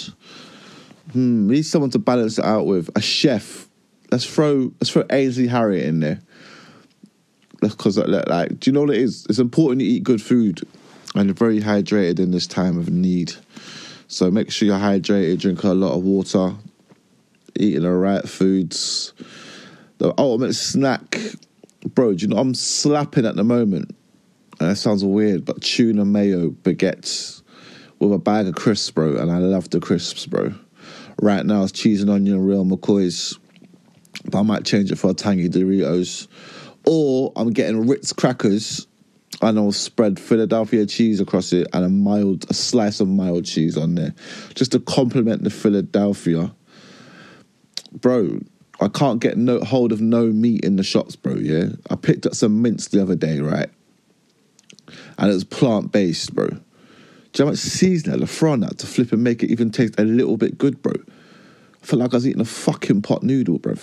hmm, 1.13 1.49
need 1.49 1.63
someone 1.63 1.91
to 1.91 1.99
balance 1.99 2.39
it 2.39 2.45
out 2.45 2.67
with 2.67 2.91
a 2.95 3.01
chef. 3.01 3.69
Let's 4.13 4.27
throw 4.27 4.73
let's 4.81 4.91
throw 4.91 5.05
Ainsley 5.11 5.47
Harriott 5.47 5.87
in 5.87 6.01
there. 6.01 6.21
Because 7.61 7.99
uh, 7.99 8.07
like, 8.07 8.29
like, 8.29 8.61
do 8.61 8.71
you 8.71 8.75
know 8.75 8.81
what 8.81 8.91
it 8.91 8.97
is? 8.97 9.27
It's 9.29 9.39
important 9.39 9.81
to 9.81 9.87
eat 9.87 10.03
good 10.03 10.23
food, 10.23 10.67
and 11.15 11.27
you're 11.27 11.35
very 11.35 11.61
hydrated 11.61 12.19
in 12.19 12.31
this 12.31 12.47
time 12.47 12.79
of 12.79 12.91
need. 12.91 13.33
So 14.09 14.31
make 14.31 14.51
sure 14.51 14.67
you're 14.67 14.79
hydrated, 14.79 15.41
drink 15.41 15.63
a 15.63 15.69
lot 15.69 15.97
of 15.97 16.03
water, 16.03 16.55
eating 17.57 17.83
the 17.83 17.93
right 17.93 18.29
foods. 18.29 19.13
The 19.99 20.15
ultimate 20.19 20.55
snack, 20.55 21.19
bro. 21.95 22.15
Do 22.15 22.23
you 22.23 22.29
know 22.29 22.39
I'm 22.39 22.55
slapping 22.55 23.27
at 23.27 23.37
the 23.37 23.45
moment? 23.45 23.95
And 24.59 24.69
that 24.69 24.77
sounds 24.77 25.05
weird, 25.05 25.45
but 25.45 25.63
tuna 25.63 26.05
mayo 26.05 26.51
baguettes 26.51 27.43
with 27.99 28.13
a 28.13 28.19
bag 28.19 28.47
of 28.47 28.55
crisps, 28.55 28.91
bro. 28.91 29.17
And 29.17 29.31
I 29.31 29.39
love 29.39 29.71
the 29.71 29.81
crisps, 29.81 30.27
bro. 30.27 30.55
Right 31.21 31.45
now 31.45 31.63
it's 31.63 31.73
cheese 31.73 32.03
and 32.03 32.11
onion, 32.11 32.45
real 32.45 32.65
McCoy's, 32.65 33.39
but 34.25 34.41
I 34.41 34.43
might 34.43 34.65
change 34.65 34.91
it 34.91 34.97
for 34.97 35.11
a 35.11 35.15
tangy 35.15 35.49
Doritos. 35.49 36.27
Or 36.93 37.33
I'm 37.37 37.53
getting 37.53 37.87
Ritz 37.87 38.13
crackers 38.13 38.89
and 39.41 39.57
I'll 39.57 39.71
spread 39.71 40.19
Philadelphia 40.19 40.87
cheese 40.87 41.21
across 41.21 41.53
it 41.53 41.69
and 41.73 41.85
a 41.85 41.89
mild, 41.89 42.51
a 42.51 42.55
slice 42.55 42.99
of 42.99 43.07
mild 43.07 43.45
cheese 43.45 43.77
on 43.77 43.95
there, 43.95 44.13
just 44.57 44.73
to 44.73 44.81
complement 44.81 45.45
the 45.45 45.51
Philadelphia. 45.51 46.53
Bro, 47.93 48.41
I 48.81 48.89
can't 48.89 49.21
get 49.21 49.39
no 49.39 49.61
hold 49.61 49.93
of 49.93 50.01
no 50.01 50.27
meat 50.27 50.65
in 50.65 50.75
the 50.75 50.83
shops, 50.83 51.15
bro. 51.15 51.37
Yeah, 51.37 51.67
I 51.89 51.95
picked 51.95 52.27
up 52.27 52.35
some 52.35 52.61
mince 52.61 52.89
the 52.89 53.01
other 53.01 53.15
day, 53.15 53.39
right? 53.39 53.71
and 55.19 55.31
it 55.31 55.35
was 55.35 55.45
plant 55.45 55.93
based, 55.93 56.35
bro. 56.35 56.49
Do 56.49 56.55
you 56.55 56.61
know 57.39 57.45
how 57.45 57.51
much 57.51 57.59
seasoning 57.59 58.23
I 58.23 58.27
throw 58.27 58.53
on 58.53 58.61
that 58.61 58.79
to 58.79 58.87
flip 58.87 59.13
and 59.13 59.23
make 59.23 59.43
it 59.43 59.51
even 59.51 59.71
taste 59.71 59.95
a 59.99 60.05
little 60.05 60.37
bit 60.37 60.59
good, 60.59 60.83
bro? 60.83 60.95
I 60.95 61.87
feel 61.87 61.99
like 61.99 62.13
I 62.13 62.17
was 62.17 62.27
eating 62.27 62.41
a 62.41 62.47
fucking 62.47 63.03
pot 63.03 63.23
noodle, 63.23 63.59
bro. 63.59 63.75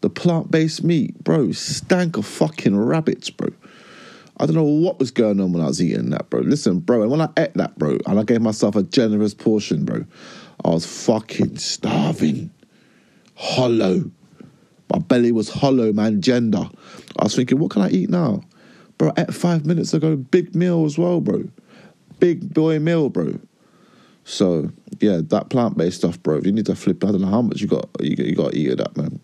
The 0.00 0.10
plant 0.10 0.50
based 0.50 0.82
meat, 0.82 1.22
bro, 1.22 1.52
stank 1.52 2.16
of 2.16 2.26
fucking 2.26 2.76
rabbits, 2.76 3.30
bro. 3.30 3.50
I 4.38 4.46
don't 4.46 4.54
know 4.54 4.62
what 4.62 4.98
was 4.98 5.10
going 5.10 5.38
on 5.38 5.52
when 5.52 5.62
I 5.62 5.66
was 5.66 5.82
eating 5.82 6.10
that, 6.10 6.30
bro. 6.30 6.40
Listen, 6.40 6.78
bro, 6.78 7.02
and 7.02 7.10
when 7.10 7.20
I 7.20 7.28
ate 7.36 7.52
that, 7.54 7.78
bro, 7.78 7.98
and 8.06 8.18
I 8.18 8.22
gave 8.22 8.40
myself 8.40 8.74
a 8.74 8.82
generous 8.82 9.34
portion, 9.34 9.84
bro, 9.84 10.06
I 10.64 10.70
was 10.70 10.86
fucking 10.86 11.58
starving. 11.58 12.50
Hollow. 13.34 14.10
My 14.90 14.98
belly 14.98 15.32
was 15.32 15.50
hollow, 15.50 15.92
man, 15.92 16.22
gender. 16.22 16.70
I 17.18 17.24
was 17.24 17.36
thinking, 17.36 17.58
what 17.58 17.70
can 17.70 17.82
I 17.82 17.90
eat 17.90 18.08
now? 18.08 18.42
Bro, 18.96 19.12
I 19.16 19.22
ate 19.22 19.34
five 19.34 19.66
minutes 19.66 19.92
ago, 19.92 20.16
big 20.16 20.54
meal 20.54 20.86
as 20.86 20.96
well, 20.96 21.20
bro. 21.20 21.44
Big 22.18 22.52
boy 22.54 22.78
meal, 22.78 23.10
bro. 23.10 23.38
So, 24.24 24.70
yeah, 25.00 25.20
that 25.22 25.50
plant 25.50 25.76
based 25.76 25.98
stuff, 25.98 26.22
bro. 26.22 26.38
If 26.38 26.46
you 26.46 26.52
need 26.52 26.66
to 26.66 26.74
flip, 26.74 27.04
I 27.04 27.08
don't 27.08 27.20
know 27.20 27.28
how 27.28 27.42
much 27.42 27.60
you 27.60 27.66
got 27.66 27.88
you, 28.00 28.14
you 28.18 28.34
got 28.34 28.52
to 28.52 28.58
eat 28.58 28.70
of 28.72 28.78
that, 28.78 28.96
man. 28.96 29.20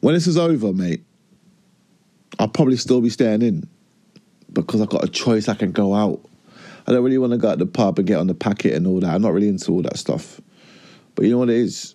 When 0.00 0.14
this 0.14 0.26
is 0.26 0.38
over, 0.38 0.72
mate, 0.72 1.04
I'll 2.38 2.48
probably 2.48 2.76
still 2.76 3.00
be 3.00 3.10
staying 3.10 3.42
in 3.42 3.68
because 4.52 4.80
I've 4.80 4.88
got 4.88 5.04
a 5.04 5.08
choice. 5.08 5.48
I 5.48 5.54
can 5.54 5.72
go 5.72 5.94
out. 5.94 6.20
I 6.86 6.92
don't 6.92 7.04
really 7.04 7.18
want 7.18 7.32
to 7.32 7.38
go 7.38 7.50
at 7.50 7.58
the 7.58 7.66
pub 7.66 7.98
and 7.98 8.08
get 8.08 8.18
on 8.18 8.26
the 8.26 8.34
packet 8.34 8.74
and 8.74 8.86
all 8.86 9.00
that. 9.00 9.14
I'm 9.14 9.22
not 9.22 9.32
really 9.32 9.48
into 9.48 9.70
all 9.72 9.82
that 9.82 9.98
stuff. 9.98 10.40
But 11.14 11.26
you 11.26 11.32
know 11.32 11.38
what 11.38 11.50
it 11.50 11.56
is? 11.56 11.94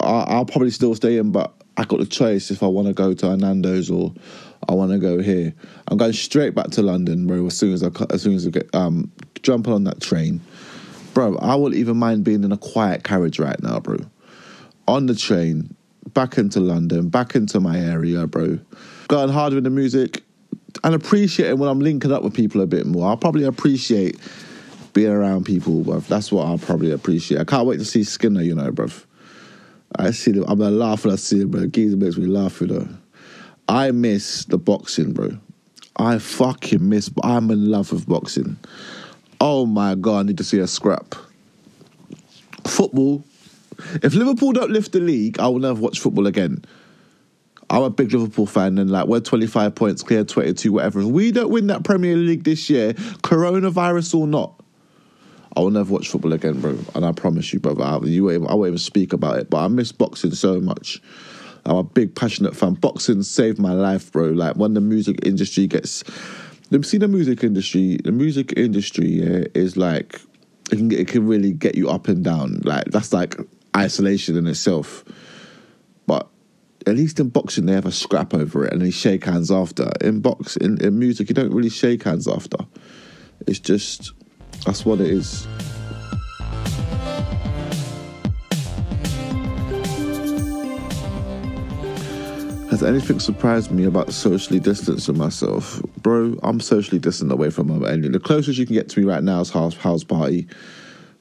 I, 0.00 0.38
will 0.38 0.46
probably 0.46 0.70
still 0.70 0.94
stay 0.94 1.18
in, 1.18 1.30
but 1.30 1.52
I 1.76 1.84
got 1.84 2.00
the 2.00 2.06
choice 2.06 2.50
if 2.50 2.62
I 2.62 2.66
want 2.66 2.88
to 2.88 2.94
go 2.94 3.12
to 3.12 3.28
Hernando's 3.28 3.90
or 3.90 4.14
I 4.68 4.72
want 4.72 4.92
to 4.92 4.98
go 4.98 5.20
here. 5.20 5.54
I'm 5.88 5.98
going 5.98 6.12
straight 6.14 6.54
back 6.54 6.70
to 6.70 6.82
London, 6.82 7.26
bro. 7.26 7.46
As 7.46 7.56
soon 7.56 7.74
as 7.74 7.82
I 7.82 7.90
as 8.10 8.22
soon 8.22 8.34
as 8.34 8.46
I 8.46 8.50
get 8.50 8.74
um 8.74 9.12
jumping 9.42 9.72
on 9.72 9.84
that 9.84 10.00
train, 10.00 10.40
bro. 11.12 11.36
I 11.36 11.54
wouldn't 11.54 11.78
even 11.78 11.98
mind 11.98 12.24
being 12.24 12.44
in 12.44 12.52
a 12.52 12.58
quiet 12.58 13.04
carriage 13.04 13.38
right 13.38 13.60
now, 13.62 13.80
bro. 13.80 13.98
On 14.88 15.06
the 15.06 15.14
train, 15.14 15.74
back 16.14 16.38
into 16.38 16.60
London, 16.60 17.08
back 17.08 17.34
into 17.34 17.60
my 17.60 17.78
area, 17.78 18.26
bro. 18.26 18.58
Going 19.08 19.28
harder 19.28 19.58
in 19.58 19.64
the 19.64 19.70
music 19.70 20.22
and 20.84 20.94
appreciating 20.94 21.58
when 21.58 21.68
I'm 21.68 21.80
linking 21.80 22.12
up 22.12 22.22
with 22.22 22.34
people 22.34 22.60
a 22.60 22.66
bit 22.66 22.86
more. 22.86 23.08
I'll 23.08 23.16
probably 23.16 23.44
appreciate 23.44 24.18
being 24.92 25.10
around 25.10 25.44
people, 25.44 25.82
bro. 25.82 26.00
That's 26.00 26.32
what 26.32 26.46
I'll 26.46 26.58
probably 26.58 26.90
appreciate. 26.90 27.40
I 27.40 27.44
can't 27.44 27.66
wait 27.66 27.78
to 27.78 27.84
see 27.84 28.04
Skinner, 28.04 28.42
you 28.42 28.54
know, 28.54 28.70
bro. 28.70 28.88
I 29.96 30.12
see 30.12 30.32
them. 30.32 30.44
I'm 30.46 30.58
gonna 30.58 30.70
laugh 30.70 31.04
when 31.04 31.12
I 31.12 31.16
see 31.16 31.40
him, 31.40 31.50
bro. 31.50 31.66
Geezer 31.66 31.96
makes 31.96 32.16
me 32.16 32.26
laugh, 32.26 32.60
you 32.60 32.68
know. 32.68 32.88
I 33.68 33.90
miss 33.90 34.44
the 34.46 34.58
boxing, 34.58 35.12
bro. 35.12 35.38
I 35.96 36.18
fucking 36.18 36.88
miss. 36.88 37.10
I'm 37.22 37.50
in 37.50 37.70
love 37.70 37.92
with 37.92 38.08
boxing. 38.08 38.56
Oh 39.40 39.66
my 39.66 39.94
god, 39.94 40.18
I 40.18 40.22
need 40.24 40.38
to 40.38 40.44
see 40.44 40.58
a 40.58 40.66
scrap. 40.66 41.14
Football 42.64 43.24
if 44.02 44.14
Liverpool 44.14 44.52
don't 44.52 44.70
lift 44.70 44.92
the 44.92 45.00
league, 45.00 45.38
I 45.38 45.48
will 45.48 45.58
never 45.58 45.80
watch 45.80 46.00
football 46.00 46.26
again. 46.26 46.64
I'm 47.70 47.82
a 47.84 47.90
big 47.90 48.12
Liverpool 48.12 48.46
fan, 48.46 48.78
and 48.78 48.90
like 48.90 49.06
we're 49.06 49.20
25 49.20 49.74
points 49.76 50.02
clear, 50.02 50.24
22, 50.24 50.72
whatever. 50.72 51.00
If 51.00 51.06
we 51.06 51.30
don't 51.30 51.50
win 51.50 51.68
that 51.68 51.84
Premier 51.84 52.16
League 52.16 52.42
this 52.42 52.68
year, 52.68 52.94
coronavirus 52.94 54.14
or 54.16 54.26
not, 54.26 54.60
I 55.56 55.60
will 55.60 55.70
never 55.70 55.92
watch 55.92 56.08
football 56.08 56.32
again, 56.32 56.60
bro. 56.60 56.78
And 56.94 57.04
I 57.04 57.12
promise 57.12 57.52
you, 57.52 57.60
brother, 57.60 57.84
I, 57.84 57.98
you 58.00 58.24
won't, 58.24 58.48
I 58.48 58.54
won't 58.54 58.68
even 58.68 58.78
speak 58.78 59.12
about 59.12 59.38
it. 59.38 59.50
But 59.50 59.58
I 59.58 59.68
miss 59.68 59.92
boxing 59.92 60.32
so 60.32 60.60
much. 60.60 61.00
I'm 61.64 61.76
a 61.76 61.82
big 61.82 62.14
passionate 62.14 62.56
fan. 62.56 62.74
Boxing 62.74 63.22
saved 63.22 63.58
my 63.58 63.72
life, 63.72 64.10
bro. 64.10 64.26
Like 64.26 64.56
when 64.56 64.74
the 64.74 64.80
music 64.80 65.20
industry 65.24 65.66
gets, 65.66 66.02
see 66.82 66.98
the 66.98 67.08
music 67.08 67.44
industry. 67.44 67.98
The 68.02 68.12
music 68.12 68.54
industry 68.56 69.08
yeah, 69.08 69.44
is 69.54 69.76
like 69.76 70.20
it 70.72 70.76
can, 70.76 70.92
it 70.92 71.08
can 71.08 71.26
really 71.26 71.52
get 71.52 71.74
you 71.74 71.88
up 71.88 72.08
and 72.08 72.24
down. 72.24 72.60
Like 72.64 72.86
that's 72.86 73.12
like 73.12 73.36
isolation 73.76 74.36
in 74.36 74.46
itself. 74.46 75.04
But 76.06 76.28
at 76.86 76.96
least 76.96 77.20
in 77.20 77.28
boxing, 77.28 77.66
they 77.66 77.74
have 77.74 77.86
a 77.86 77.92
scrap 77.92 78.34
over 78.34 78.66
it 78.66 78.72
and 78.72 78.82
they 78.82 78.90
shake 78.90 79.24
hands 79.24 79.50
after. 79.50 79.90
In 80.00 80.20
box, 80.20 80.56
in, 80.56 80.82
in 80.82 80.98
music, 80.98 81.28
you 81.28 81.34
don't 81.34 81.52
really 81.52 81.70
shake 81.70 82.04
hands 82.04 82.26
after. 82.26 82.58
It's 83.46 83.58
just 83.58 84.12
that's 84.64 84.84
what 84.84 85.00
it 85.00 85.08
is. 85.08 85.46
Has 92.70 92.84
anything 92.84 93.18
surprised 93.18 93.72
me 93.72 93.84
about 93.84 94.12
socially 94.12 94.60
distancing 94.60 95.18
myself? 95.18 95.82
Bro, 96.02 96.38
I'm 96.44 96.60
socially 96.60 97.00
distant 97.00 97.32
away 97.32 97.50
from 97.50 97.66
my 97.66 97.90
and 97.90 98.14
the 98.14 98.20
closest 98.20 98.58
you 98.58 98.66
can 98.66 98.74
get 98.74 98.88
to 98.90 99.00
me 99.00 99.06
right 99.06 99.24
now 99.24 99.40
is 99.40 99.50
house 99.50 99.76
house 99.76 100.04
party. 100.04 100.46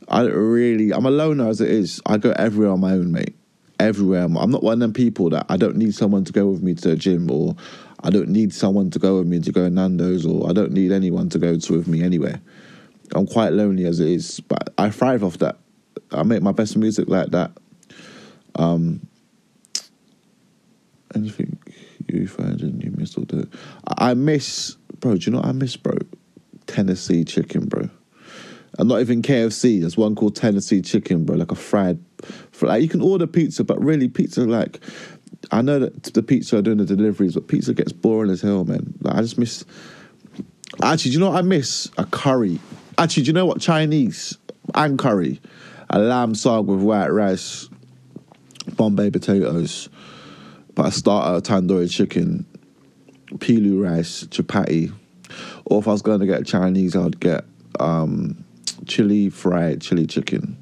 I 0.10 0.24
really, 0.24 0.92
I'm 0.92 1.06
a 1.06 1.12
loner 1.12 1.48
as 1.48 1.62
it 1.62 1.70
is. 1.70 2.02
I 2.06 2.18
go 2.18 2.32
everywhere 2.32 2.72
on 2.72 2.80
my 2.80 2.94
own, 2.94 3.12
mate. 3.12 3.36
Everywhere. 3.80 4.24
I'm 4.24 4.52
not 4.52 4.64
one 4.64 4.74
of 4.74 4.80
them 4.80 4.94
people 4.94 5.30
that 5.30 5.46
I 5.50 5.56
don't 5.56 5.78
need 5.78 5.94
someone 5.94 6.26
to 6.26 6.34
go 6.34 6.48
with 6.48 6.64
me 6.64 6.74
to 6.74 6.90
the 6.90 6.96
gym 6.96 7.30
or 7.30 7.56
I 8.04 8.10
don't 8.10 8.30
need 8.30 8.52
someone 8.52 8.90
to 8.92 9.00
go 9.00 9.20
with 9.20 9.28
me 9.28 9.40
to 9.40 9.52
go 9.52 9.66
to 9.66 9.70
Nando's 9.70 10.26
or 10.26 10.50
I 10.50 10.54
don't 10.54 10.72
need 10.72 10.92
anyone 10.92 11.30
to 11.30 11.40
go 11.40 11.58
to 11.58 11.74
with 11.74 11.88
me 11.88 12.04
anywhere. 12.04 12.42
I'm 13.14 13.28
quite 13.28 13.54
lonely 13.54 13.86
as 13.86 14.00
it 14.00 14.08
is, 14.08 14.40
but 14.40 14.74
I 14.78 14.90
thrive 14.90 15.24
off 15.24 15.38
that. 15.38 15.58
I 16.12 16.24
make 16.24 16.42
my 16.42 16.52
best 16.52 16.76
music 16.76 17.08
like 17.08 17.30
that. 17.32 17.52
Um, 18.56 19.08
anything 21.14 21.60
you 22.08 22.28
find 22.28 22.60
and 22.62 22.84
you 22.84 22.92
miss 22.98 23.16
all. 23.16 23.26
I 23.88 24.16
miss, 24.16 24.76
bro. 25.00 25.16
Do 25.16 25.30
you 25.30 25.38
know 25.38 25.42
I 25.44 25.52
miss, 25.52 25.78
bro? 25.78 25.94
Tennessee 26.66 27.24
chicken, 27.24 27.68
bro 27.68 27.90
and 28.78 28.90
not 28.90 29.02
even 29.02 29.22
KFC. 29.22 29.82
There's 29.82 29.98
one 29.98 30.16
called 30.16 30.36
Tennessee 30.36 30.82
Chicken, 30.82 31.26
bro, 31.26 31.38
like 31.38 31.52
a 31.52 31.56
fried. 31.56 32.00
Like 32.62 32.82
you 32.82 32.90
can 32.90 33.02
order 33.02 33.28
pizza, 33.28 33.64
but 33.64 33.82
really 33.84 34.08
pizza 34.08 34.42
like. 34.42 34.80
I 35.52 35.62
know 35.62 35.80
that 35.80 36.04
the 36.04 36.22
pizza 36.22 36.58
are 36.58 36.62
doing 36.62 36.78
the 36.78 36.86
deliveries, 36.86 37.34
but 37.34 37.48
pizza 37.48 37.74
gets 37.74 37.94
boring 37.94 38.30
as 38.30 38.42
hell, 38.42 38.66
man. 38.66 38.94
Like 39.02 39.16
I 39.16 39.22
just 39.22 39.38
miss. 39.38 39.64
Actually, 40.84 41.12
do 41.12 41.14
you 41.14 41.20
know 41.22 41.30
what 41.32 41.40
I 41.40 41.42
miss? 41.42 41.90
A 41.98 42.06
curry. 42.06 42.60
Actually, 42.98 43.24
do 43.24 43.28
you 43.28 43.34
know 43.34 43.46
what 43.46 43.62
Chinese 43.62 44.38
and 44.76 45.00
curry, 45.00 45.42
a 45.90 46.00
lamb 46.00 46.34
saag 46.34 46.66
with 46.66 46.80
white 46.80 47.10
rice, 47.10 47.70
Bombay 48.76 49.10
potatoes, 49.10 49.90
but 50.76 50.88
a 50.88 50.92
starter 50.92 51.42
tandoori 51.42 51.90
chicken, 51.90 52.46
pilau 53.40 53.82
rice, 53.82 54.26
chapati. 54.26 54.94
Or 55.66 55.80
if 55.80 55.88
I 55.88 55.92
was 55.92 56.02
going 56.02 56.20
to 56.20 56.26
get 56.26 56.46
Chinese, 56.46 56.96
I'd 56.96 57.20
get 57.20 57.46
um, 57.80 58.44
chili 58.86 59.30
fried 59.30 59.82
chili 59.82 60.06
chicken. 60.06 60.58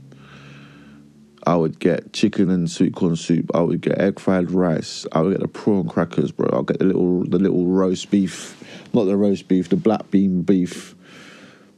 I 1.45 1.55
would 1.55 1.79
get 1.79 2.11
chicken 2.11 2.49
and 2.49 2.69
sweet 2.69 2.93
corn 2.93 3.15
soup. 3.15 3.51
I 3.55 3.61
would 3.61 3.79
get 3.79 3.99
egg 3.99 4.19
fried 4.19 4.51
rice. 4.51 5.05
I 5.13 5.21
would 5.21 5.31
get 5.31 5.39
the 5.39 5.47
prawn 5.47 5.87
crackers, 5.87 6.29
bro. 6.31 6.49
I'll 6.51 6.63
get 6.63 6.79
the 6.79 6.85
little 6.85 7.23
the 7.23 7.39
little 7.39 7.67
roast 7.67 8.11
beef, 8.11 8.61
not 8.93 9.05
the 9.05 9.15
roast 9.15 9.47
beef, 9.47 9.69
the 9.69 9.77
black 9.77 10.11
bean 10.11 10.41
beef. 10.41 10.93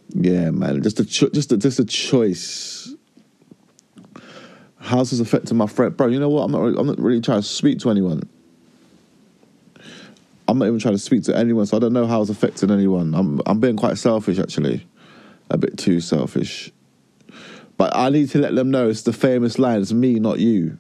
Yeah, 0.10 0.50
man, 0.50 0.82
just 0.82 1.00
a 1.00 1.06
cho- 1.06 1.30
just 1.30 1.52
a, 1.52 1.58
just 1.58 1.78
a 1.78 1.86
choice. 1.86 2.96
How's 4.80 5.12
this 5.12 5.20
affecting 5.20 5.58
my 5.58 5.68
friend, 5.68 5.96
bro? 5.96 6.08
You 6.08 6.20
know 6.20 6.30
what? 6.30 6.46
I'm 6.46 6.52
not 6.52 6.62
really, 6.62 6.80
I'm 6.80 6.88
not 6.88 6.98
really 6.98 7.22
trying 7.22 7.42
to 7.42 7.48
speak 7.48 7.78
to 7.80 7.92
anyone. 7.92 8.28
I'm 10.48 10.58
not 10.58 10.66
even 10.66 10.80
trying 10.80 10.96
to 10.96 11.00
speak 11.00 11.26
to 11.26 11.38
anyone, 11.38 11.68
so 11.68 11.78
I 11.78 11.80
don't 11.80 11.94
know 11.94 12.08
how 12.08 12.22
it's 12.22 12.32
affecting 12.32 12.72
anyone. 12.72 13.14
I'm 13.14 13.40
I'm 13.46 13.60
being 13.60 13.78
quite 13.78 14.00
selfish 14.00 14.40
actually 14.40 14.88
a 15.50 15.58
bit 15.58 15.78
too 15.78 16.00
selfish. 16.00 16.72
But 17.78 17.96
I 17.96 18.10
need 18.10 18.30
to 18.32 18.40
let 18.40 18.56
them 18.56 18.72
know 18.72 18.90
it's 18.90 19.04
the 19.04 19.14
famous 19.14 19.58
line, 19.58 19.82
it's 19.82 19.94
me, 19.94 20.20
not 20.20 20.40
you. 20.40 20.78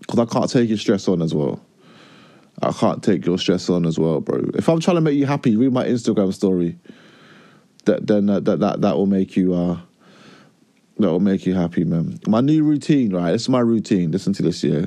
Because 0.00 0.18
I 0.18 0.24
can't 0.24 0.50
take 0.50 0.68
your 0.68 0.78
stress 0.78 1.06
on 1.06 1.22
as 1.22 1.34
well. 1.34 1.60
I 2.62 2.72
can't 2.72 3.02
take 3.02 3.24
your 3.24 3.38
stress 3.38 3.70
on 3.70 3.86
as 3.86 3.98
well, 3.98 4.20
bro. 4.20 4.50
If 4.54 4.68
I'm 4.68 4.80
trying 4.80 4.96
to 4.96 5.00
make 5.00 5.14
you 5.14 5.26
happy, 5.26 5.56
read 5.56 5.72
my 5.72 5.84
Instagram 5.86 6.34
story. 6.34 6.78
That 7.84 8.06
then 8.06 8.26
that 8.26 8.44
that 8.44 8.60
that, 8.60 8.80
that 8.82 8.96
will 8.96 9.06
make 9.06 9.36
you 9.36 9.54
uh 9.54 9.78
that 10.98 11.10
will 11.10 11.20
make 11.20 11.46
you 11.46 11.54
happy, 11.54 11.84
man. 11.84 12.18
My 12.26 12.40
new 12.40 12.62
routine, 12.62 13.14
right? 13.14 13.32
This 13.32 13.42
is 13.42 13.48
my 13.48 13.60
routine. 13.60 14.10
Listen 14.10 14.32
to 14.34 14.42
this, 14.42 14.62
yeah. 14.62 14.86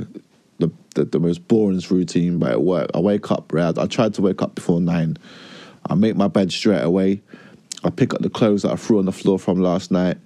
The 0.59 0.69
the, 0.93 1.05
the 1.05 1.19
most 1.19 1.47
boring 1.47 1.81
routine, 1.89 2.37
but 2.37 2.51
at 2.51 2.61
work. 2.61 2.91
I 2.93 2.99
wake 2.99 3.31
up, 3.31 3.51
right? 3.51 3.75
I 3.75 3.87
tried 3.87 4.13
to 4.15 4.21
wake 4.21 4.41
up 4.41 4.53
before 4.53 4.79
nine. 4.79 5.17
I 5.89 5.95
make 5.95 6.15
my 6.15 6.27
bed 6.27 6.51
straight 6.51 6.83
away. 6.83 7.21
I 7.83 7.89
pick 7.89 8.13
up 8.13 8.21
the 8.21 8.29
clothes 8.29 8.61
that 8.61 8.71
I 8.71 8.75
threw 8.75 8.99
on 8.99 9.05
the 9.05 9.11
floor 9.11 9.37
from 9.37 9.59
last 9.59 9.91
night. 9.91 10.17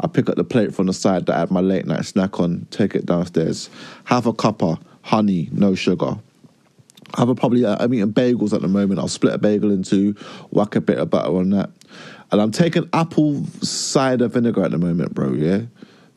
I 0.00 0.06
pick 0.06 0.28
up 0.28 0.36
the 0.36 0.44
plate 0.44 0.74
from 0.74 0.86
the 0.86 0.92
side 0.92 1.26
that 1.26 1.36
I 1.36 1.40
had 1.40 1.50
my 1.50 1.60
late 1.60 1.86
night 1.86 2.04
snack 2.04 2.38
on, 2.38 2.66
take 2.70 2.94
it 2.94 3.06
downstairs, 3.06 3.70
have 4.04 4.26
a 4.26 4.32
cuppa, 4.32 4.80
honey, 5.02 5.48
no 5.52 5.74
sugar. 5.74 6.18
Have 7.16 7.28
a 7.28 7.34
probably, 7.34 7.64
uh, 7.64 7.76
I'm 7.78 7.94
eating 7.94 8.12
bagels 8.12 8.52
at 8.52 8.60
the 8.60 8.68
moment. 8.68 8.98
I'll 8.98 9.08
split 9.08 9.32
a 9.32 9.38
bagel 9.38 9.70
in 9.70 9.82
two, 9.82 10.14
whack 10.50 10.74
a 10.74 10.80
bit 10.80 10.98
of 10.98 11.08
butter 11.08 11.34
on 11.36 11.50
that. 11.50 11.70
And 12.32 12.42
I'm 12.42 12.50
taking 12.50 12.88
apple 12.92 13.46
cider 13.62 14.28
vinegar 14.28 14.64
at 14.64 14.72
the 14.72 14.78
moment, 14.78 15.14
bro, 15.14 15.32
yeah? 15.32 15.62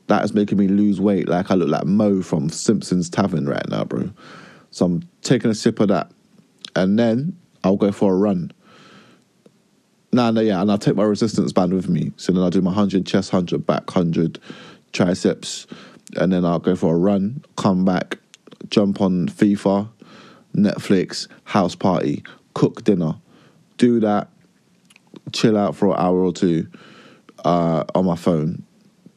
That 0.07 0.25
is 0.25 0.33
making 0.33 0.57
me 0.57 0.67
lose 0.67 0.99
weight 0.99 1.29
like 1.29 1.51
I 1.51 1.53
look 1.53 1.69
like 1.69 1.85
Moe 1.85 2.23
from 2.23 2.49
Simpsons 2.49 3.09
Tavern 3.09 3.47
right 3.47 3.67
now, 3.69 3.85
bro. 3.85 4.09
So 4.71 4.85
I'm 4.85 5.07
taking 5.21 5.51
a 5.51 5.55
sip 5.55 5.79
of 5.79 5.89
that. 5.89 6.11
And 6.75 6.97
then 6.97 7.37
I'll 7.63 7.77
go 7.77 7.91
for 7.91 8.13
a 8.13 8.17
run 8.17 8.51
No, 10.11 10.31
no, 10.31 10.41
yeah, 10.41 10.61
and 10.61 10.71
I'll 10.71 10.77
take 10.79 10.95
my 10.95 11.03
resistance 11.03 11.51
band 11.51 11.73
with 11.73 11.87
me. 11.87 12.11
So 12.17 12.31
then 12.31 12.41
I'll 12.41 12.49
do 12.49 12.61
my 12.61 12.71
100 12.71 13.05
chest, 13.05 13.31
100 13.31 13.65
back, 13.65 13.95
100 13.95 14.39
triceps, 14.91 15.67
and 16.15 16.33
then 16.33 16.45
I'll 16.45 16.59
go 16.59 16.75
for 16.75 16.95
a 16.95 16.97
run, 16.97 17.43
come 17.57 17.85
back, 17.85 18.17
jump 18.69 19.01
on 19.01 19.27
FIFA, 19.27 19.87
Netflix, 20.55 21.27
house 21.43 21.75
party, 21.75 22.23
cook 22.55 22.83
dinner, 22.83 23.15
do 23.77 23.99
that, 23.99 24.29
chill 25.31 25.55
out 25.55 25.75
for 25.75 25.89
an 25.89 25.99
hour 25.99 26.23
or 26.23 26.33
two 26.33 26.67
uh, 27.45 27.83
on 27.93 28.05
my 28.05 28.15
phone. 28.15 28.63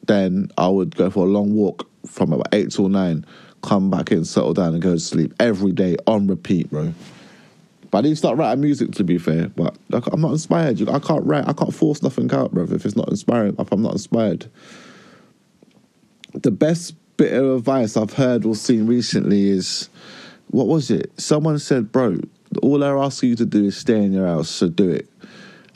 Then 0.05 0.51
I 0.57 0.67
would 0.67 0.95
go 0.95 1.09
for 1.09 1.25
a 1.25 1.29
long 1.29 1.55
walk 1.55 1.89
from 2.05 2.33
about 2.33 2.53
8 2.53 2.69
till 2.69 2.89
9, 2.89 3.25
come 3.63 3.89
back 3.89 4.11
in, 4.11 4.25
settle 4.25 4.53
down, 4.53 4.73
and 4.73 4.81
go 4.81 4.93
to 4.93 4.99
sleep 4.99 5.33
every 5.39 5.71
day 5.71 5.95
on 6.05 6.27
repeat, 6.27 6.69
bro. 6.69 6.93
But 7.93 7.99
I 7.99 8.01
didn't 8.01 8.17
start 8.17 8.39
writing 8.39 8.61
music 8.61 8.93
to 8.93 9.03
be 9.03 9.19
fair. 9.19 9.49
But 9.49 9.77
I'm 9.91 10.19
not 10.19 10.31
inspired. 10.31 10.89
I 10.89 10.97
can't 10.97 11.23
write. 11.25 11.47
I 11.47 11.53
can't 11.53 11.71
force 11.71 12.01
nothing 12.01 12.33
out, 12.33 12.51
bro. 12.51 12.63
If 12.63 12.87
it's 12.87 12.95
not 12.95 13.07
inspiring, 13.09 13.55
if 13.59 13.71
I'm 13.71 13.83
not 13.83 13.91
inspired. 13.91 14.49
The 16.33 16.49
best 16.49 16.95
bit 17.17 17.33
of 17.33 17.59
advice 17.59 17.95
I've 17.95 18.13
heard 18.13 18.45
or 18.45 18.55
seen 18.55 18.87
recently 18.87 19.47
is, 19.47 19.89
what 20.47 20.65
was 20.65 20.89
it? 20.89 21.11
Someone 21.21 21.59
said, 21.59 21.91
bro, 21.91 22.17
all 22.63 22.79
they're 22.79 22.97
asking 22.97 23.29
you 23.29 23.35
to 23.35 23.45
do 23.45 23.65
is 23.65 23.77
stay 23.77 24.03
in 24.03 24.11
your 24.11 24.25
house, 24.25 24.49
so 24.49 24.69
do 24.69 24.89
it. 24.89 25.07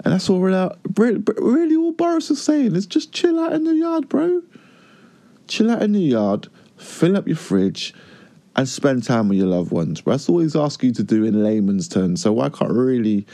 And 0.03 0.11
that's 0.11 0.27
all 0.27 0.39
really, 0.39 1.23
really 1.37 1.75
all 1.75 1.91
Boris 1.91 2.31
is 2.31 2.41
saying 2.41 2.75
is 2.75 2.87
just 2.87 3.11
chill 3.11 3.39
out 3.39 3.53
in 3.53 3.63
the 3.63 3.75
yard, 3.75 4.09
bro. 4.09 4.41
Chill 5.47 5.69
out 5.69 5.83
in 5.83 5.91
the 5.91 5.99
yard, 5.99 6.47
fill 6.77 7.15
up 7.15 7.27
your 7.27 7.37
fridge, 7.37 7.93
and 8.57 8.67
spend 8.67 9.03
time 9.03 9.29
with 9.29 9.37
your 9.37 9.47
loved 9.47 9.71
ones. 9.71 10.01
But 10.01 10.11
that's 10.11 10.27
all 10.27 10.39
he's 10.39 10.55
asking 10.55 10.89
you 10.89 10.95
to 10.95 11.03
do 11.03 11.23
in 11.23 11.43
layman's 11.43 11.87
terms. 11.87 12.21
So 12.21 12.33
why 12.33 12.49
can't 12.49 12.71
really 12.71 13.25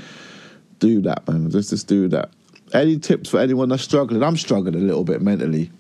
do 0.79 1.01
that, 1.01 1.27
man? 1.27 1.49
Let's 1.49 1.69
just 1.69 1.87
do 1.87 2.09
that. 2.09 2.29
Any 2.73 2.99
tips 2.99 3.29
for 3.29 3.39
anyone 3.39 3.69
that's 3.69 3.83
struggling? 3.83 4.21
I'm 4.21 4.35
struggling 4.35 4.75
a 4.75 4.79
little 4.79 5.05
bit 5.05 5.21
mentally. 5.21 5.71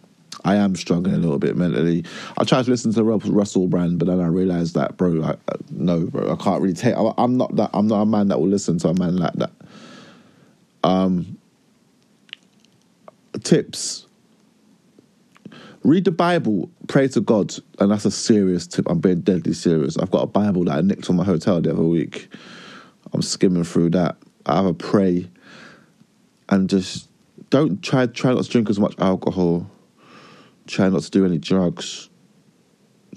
I 0.45 0.55
am 0.55 0.75
struggling 0.75 1.15
a 1.15 1.19
little 1.19 1.39
bit 1.39 1.55
mentally. 1.55 2.05
I 2.37 2.43
tried 2.43 2.65
to 2.65 2.71
listen 2.71 2.93
to 2.93 3.03
Russell 3.03 3.67
Brand, 3.67 3.99
but 3.99 4.07
then 4.07 4.19
I 4.19 4.27
realized 4.27 4.75
that, 4.75 4.97
bro, 4.97 5.23
I, 5.23 5.35
no, 5.69 6.05
bro, 6.05 6.31
I 6.31 6.35
can't 6.41 6.61
really 6.61 6.73
take. 6.73 6.95
I, 6.95 7.13
am 7.17 7.37
not 7.37 7.55
that. 7.55 7.69
I'm 7.73 7.87
not 7.87 8.01
a 8.01 8.05
man 8.05 8.29
that 8.29 8.39
will 8.39 8.47
listen 8.47 8.77
to 8.79 8.89
a 8.89 8.93
man 8.93 9.17
like 9.17 9.33
that. 9.33 9.51
Um, 10.83 11.37
tips 13.43 14.05
Read 15.83 16.05
the 16.05 16.11
Bible, 16.11 16.71
pray 16.87 17.09
to 17.09 17.19
God, 17.19 17.53
and 17.79 17.91
that's 17.91 18.05
a 18.05 18.11
serious 18.11 18.65
tip. 18.65 18.89
I'm 18.89 18.99
being 18.99 19.19
deadly 19.19 19.51
serious. 19.51 19.97
I've 19.97 20.11
got 20.11 20.23
a 20.23 20.27
Bible 20.27 20.63
that 20.65 20.77
I 20.77 20.81
nicked 20.81 21.05
from 21.05 21.17
my 21.17 21.25
hotel 21.25 21.59
the 21.59 21.71
other 21.71 21.83
week. 21.83 22.33
I'm 23.11 23.21
skimming 23.21 23.65
through 23.65 23.89
that. 23.89 24.15
I 24.45 24.55
have 24.55 24.65
a 24.65 24.73
pray, 24.73 25.29
and 26.47 26.69
just 26.69 27.09
don't 27.49 27.81
try 27.83 28.05
try 28.05 28.33
not 28.33 28.45
to 28.45 28.49
drink 28.49 28.69
as 28.69 28.79
much 28.79 28.95
alcohol. 28.99 29.69
Try 30.67 30.87
not 30.87 31.01
to 31.01 31.11
do 31.11 31.25
any 31.25 31.37
drugs. 31.37 32.09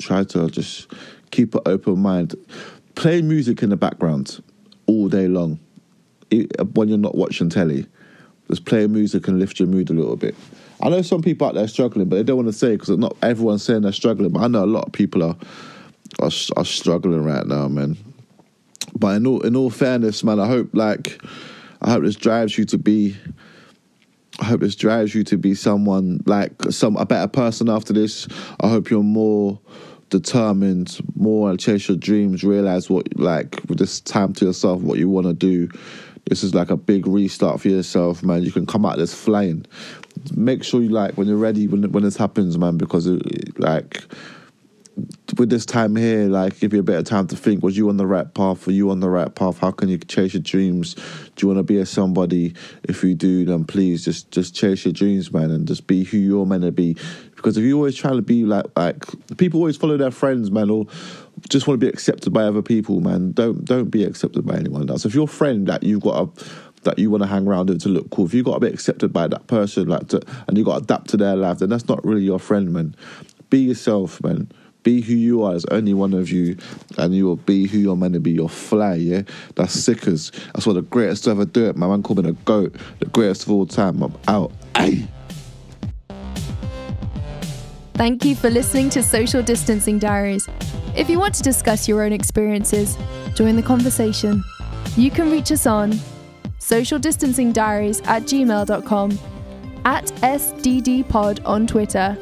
Try 0.00 0.24
to 0.24 0.48
just 0.50 0.92
keep 1.30 1.54
an 1.54 1.62
open 1.66 2.00
mind. 2.00 2.34
Play 2.96 3.22
music 3.22 3.62
in 3.62 3.70
the 3.70 3.76
background 3.76 4.42
all 4.86 5.08
day 5.08 5.28
long 5.28 5.60
when 6.74 6.88
you're 6.88 6.98
not 6.98 7.14
watching 7.14 7.48
telly. 7.48 7.86
Just 8.48 8.64
play 8.64 8.88
music 8.88 9.28
and 9.28 9.38
lift 9.38 9.60
your 9.60 9.68
mood 9.68 9.90
a 9.90 9.92
little 9.92 10.16
bit. 10.16 10.34
I 10.80 10.88
know 10.90 11.02
some 11.02 11.22
people 11.22 11.46
out 11.46 11.54
there 11.54 11.68
struggling, 11.68 12.08
but 12.08 12.16
they 12.16 12.22
don't 12.22 12.36
want 12.36 12.48
to 12.48 12.52
say 12.52 12.76
because 12.76 12.90
not 12.90 13.16
everyone's 13.22 13.62
saying 13.62 13.82
they're 13.82 13.92
struggling. 13.92 14.30
But 14.30 14.42
I 14.42 14.48
know 14.48 14.64
a 14.64 14.66
lot 14.66 14.86
of 14.86 14.92
people 14.92 15.22
are 15.22 15.36
are, 16.20 16.30
are 16.56 16.64
struggling 16.64 17.22
right 17.22 17.46
now, 17.46 17.68
man. 17.68 17.96
But 18.94 19.16
in 19.16 19.26
all 19.26 19.40
in 19.40 19.56
all 19.56 19.70
fairness, 19.70 20.22
man, 20.22 20.40
I 20.40 20.46
hope 20.46 20.70
like 20.74 21.20
I 21.82 21.90
hope 21.90 22.02
this 22.02 22.16
drives 22.16 22.56
you 22.58 22.64
to 22.66 22.78
be. 22.78 23.16
I 24.38 24.44
hope 24.44 24.60
this 24.60 24.76
drives 24.76 25.14
you 25.14 25.24
to 25.24 25.38
be 25.38 25.54
someone 25.54 26.22
like 26.26 26.52
some 26.70 26.96
a 26.96 27.06
better 27.06 27.28
person 27.28 27.70
after 27.70 27.92
this. 27.92 28.28
I 28.60 28.68
hope 28.68 28.90
you're 28.90 29.02
more 29.02 29.58
determined, 30.10 30.98
more 31.14 31.50
and 31.50 31.58
chase 31.58 31.88
your 31.88 31.96
dreams, 31.96 32.44
realize 32.44 32.90
what 32.90 33.18
like 33.18 33.60
with 33.68 33.78
this 33.78 34.00
time 34.00 34.34
to 34.34 34.44
yourself, 34.44 34.82
what 34.82 34.98
you 34.98 35.08
want 35.08 35.26
to 35.26 35.32
do. 35.32 35.70
This 36.28 36.42
is 36.42 36.54
like 36.54 36.70
a 36.70 36.76
big 36.76 37.06
restart 37.06 37.60
for 37.60 37.68
yourself, 37.68 38.22
man. 38.22 38.42
You 38.42 38.50
can 38.50 38.66
come 38.66 38.84
out 38.84 38.98
this 38.98 39.14
flying 39.14 39.64
make 40.34 40.64
sure 40.64 40.80
you 40.82 40.88
like 40.88 41.16
when 41.16 41.26
you're 41.26 41.36
ready 41.36 41.66
when 41.68 41.90
when 41.92 42.04
this 42.04 42.16
happens, 42.16 42.58
man, 42.58 42.76
because 42.76 43.06
it, 43.06 43.58
like 43.58 44.02
with 45.36 45.50
this 45.50 45.66
time 45.66 45.94
here, 45.94 46.26
like 46.28 46.58
give 46.58 46.72
you 46.72 46.80
a 46.80 46.82
bit 46.82 46.98
of 46.98 47.04
time 47.04 47.26
to 47.26 47.36
think, 47.36 47.62
was 47.62 47.76
you 47.76 47.88
on 47.90 47.98
the 47.98 48.06
right 48.06 48.32
path? 48.32 48.66
Were 48.66 48.72
you 48.72 48.90
on 48.90 49.00
the 49.00 49.10
right 49.10 49.34
path? 49.34 49.58
How 49.58 49.70
can 49.70 49.90
you 49.90 49.98
chase 49.98 50.32
your 50.32 50.42
dreams? 50.42 50.94
Do 50.94 51.42
you 51.42 51.48
want 51.48 51.58
to 51.58 51.62
be 51.62 51.78
a 51.78 51.84
somebody? 51.84 52.54
If 52.84 53.04
you 53.04 53.14
do, 53.14 53.44
then 53.44 53.64
please 53.64 54.04
just 54.04 54.30
just 54.30 54.54
chase 54.54 54.84
your 54.84 54.92
dreams, 54.92 55.32
man, 55.32 55.50
and 55.50 55.68
just 55.68 55.86
be 55.86 56.04
who 56.04 56.16
you're 56.16 56.46
meant 56.46 56.62
to 56.62 56.72
be. 56.72 56.96
Because 57.34 57.58
if 57.58 57.64
you're 57.64 57.76
always 57.76 57.96
try 57.96 58.12
to 58.12 58.22
be 58.22 58.44
like 58.44 58.64
like 58.76 59.04
people 59.36 59.60
always 59.60 59.76
follow 59.76 59.98
their 59.98 60.10
friends, 60.10 60.50
man, 60.50 60.70
or 60.70 60.86
just 61.50 61.66
want 61.66 61.78
to 61.78 61.86
be 61.86 61.90
accepted 61.90 62.32
by 62.32 62.44
other 62.44 62.62
people, 62.62 63.00
man. 63.00 63.32
Don't 63.32 63.64
don't 63.64 63.90
be 63.90 64.04
accepted 64.04 64.46
by 64.46 64.56
anyone 64.56 64.88
else. 64.88 65.04
If 65.04 65.14
your 65.14 65.28
friend 65.28 65.66
that 65.66 65.82
you've 65.82 66.02
got 66.02 66.22
a 66.22 66.65
that 66.86 66.98
you 66.98 67.10
want 67.10 67.22
to 67.22 67.28
hang 67.28 67.46
around 67.46 67.68
with 67.68 67.82
to 67.82 67.88
look 67.88 68.10
cool, 68.10 68.24
if 68.24 68.34
you 68.34 68.42
got 68.42 68.54
to 68.54 68.60
be 68.60 68.68
accepted 68.68 69.12
by 69.12 69.28
that 69.28 69.46
person, 69.46 69.86
like, 69.86 70.08
to, 70.08 70.20
and 70.48 70.56
you 70.56 70.64
got 70.64 70.78
to 70.78 70.84
adapt 70.84 71.10
to 71.10 71.16
their 71.16 71.36
life, 71.36 71.58
then 71.58 71.68
that's 71.68 71.88
not 71.88 72.04
really 72.04 72.22
your 72.22 72.38
friend, 72.38 72.72
man. 72.72 72.96
Be 73.50 73.58
yourself, 73.58 74.22
man. 74.22 74.50
Be 74.82 75.00
who 75.00 75.14
you 75.14 75.42
are. 75.42 75.50
There's 75.50 75.64
only 75.66 75.94
one 75.94 76.14
of 76.14 76.30
you, 76.30 76.56
and 76.96 77.14
you 77.14 77.26
will 77.26 77.36
be 77.36 77.66
who 77.66 77.78
you're 77.78 77.96
meant 77.96 78.14
to 78.14 78.20
be. 78.20 78.30
You're 78.30 78.48
fly, 78.48 78.94
yeah. 78.94 79.22
That's 79.56 79.72
sickers. 79.72 80.30
That's 80.54 80.66
what 80.66 80.74
the 80.74 80.82
greatest 80.82 81.24
to 81.24 81.30
ever 81.30 81.44
do 81.44 81.66
it. 81.66 81.76
My 81.76 81.88
man 81.88 82.02
called 82.02 82.24
me 82.24 82.30
the 82.30 82.36
goat, 82.44 82.74
the 83.00 83.06
greatest 83.06 83.42
of 83.42 83.50
all 83.50 83.66
time. 83.66 84.02
I'm 84.02 84.14
out. 84.28 84.52
Ay. 84.74 85.08
Thank 87.94 88.24
you 88.24 88.36
for 88.36 88.50
listening 88.50 88.90
to 88.90 89.02
Social 89.02 89.42
Distancing 89.42 89.98
Diaries. 89.98 90.46
If 90.94 91.10
you 91.10 91.18
want 91.18 91.34
to 91.34 91.42
discuss 91.42 91.88
your 91.88 92.02
own 92.02 92.12
experiences, 92.12 92.96
join 93.34 93.56
the 93.56 93.62
conversation. 93.62 94.44
You 94.96 95.10
can 95.10 95.30
reach 95.30 95.50
us 95.50 95.66
on 95.66 95.98
social 96.66 96.98
distancing 96.98 97.52
diaries 97.52 98.00
at 98.06 98.24
gmail.com, 98.24 99.18
at 99.84 100.06
SDDpod 100.06 101.40
on 101.44 101.64
Twitter, 101.64 102.18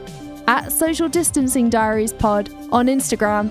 at 0.47 0.71
social 0.71 1.09
distancing 1.09 1.71
diaries 1.71 2.13
pod 2.13 2.51
on 2.71 2.89
Instagram, 2.89 3.51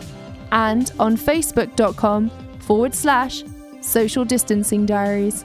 and 0.51 0.91
on 0.99 1.17
facebook.com 1.17 2.29
forward 2.60 2.93
slash 2.93 3.43
social 3.82 4.23
distancing 4.23 4.86
diaries. 4.86 5.43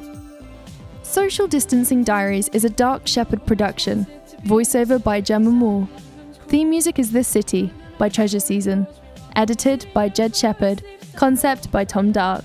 Social 1.02 1.46
Distancing 1.46 2.04
Diaries 2.04 2.48
is 2.50 2.66
a 2.66 2.68
Dark 2.68 3.06
Shepherd 3.06 3.46
production, 3.46 4.06
voiceover 4.44 5.02
by 5.02 5.22
Gemma 5.22 5.50
Moore. 5.50 5.88
Theme 6.48 6.68
music 6.68 6.98
is 6.98 7.10
This 7.10 7.26
City 7.26 7.72
by 7.96 8.10
Treasure 8.10 8.40
Season, 8.40 8.86
edited 9.34 9.86
by 9.94 10.10
Jed 10.10 10.36
Shepherd, 10.36 10.84
concept 11.16 11.72
by 11.72 11.86
Tom 11.86 12.12
Dark. 12.12 12.44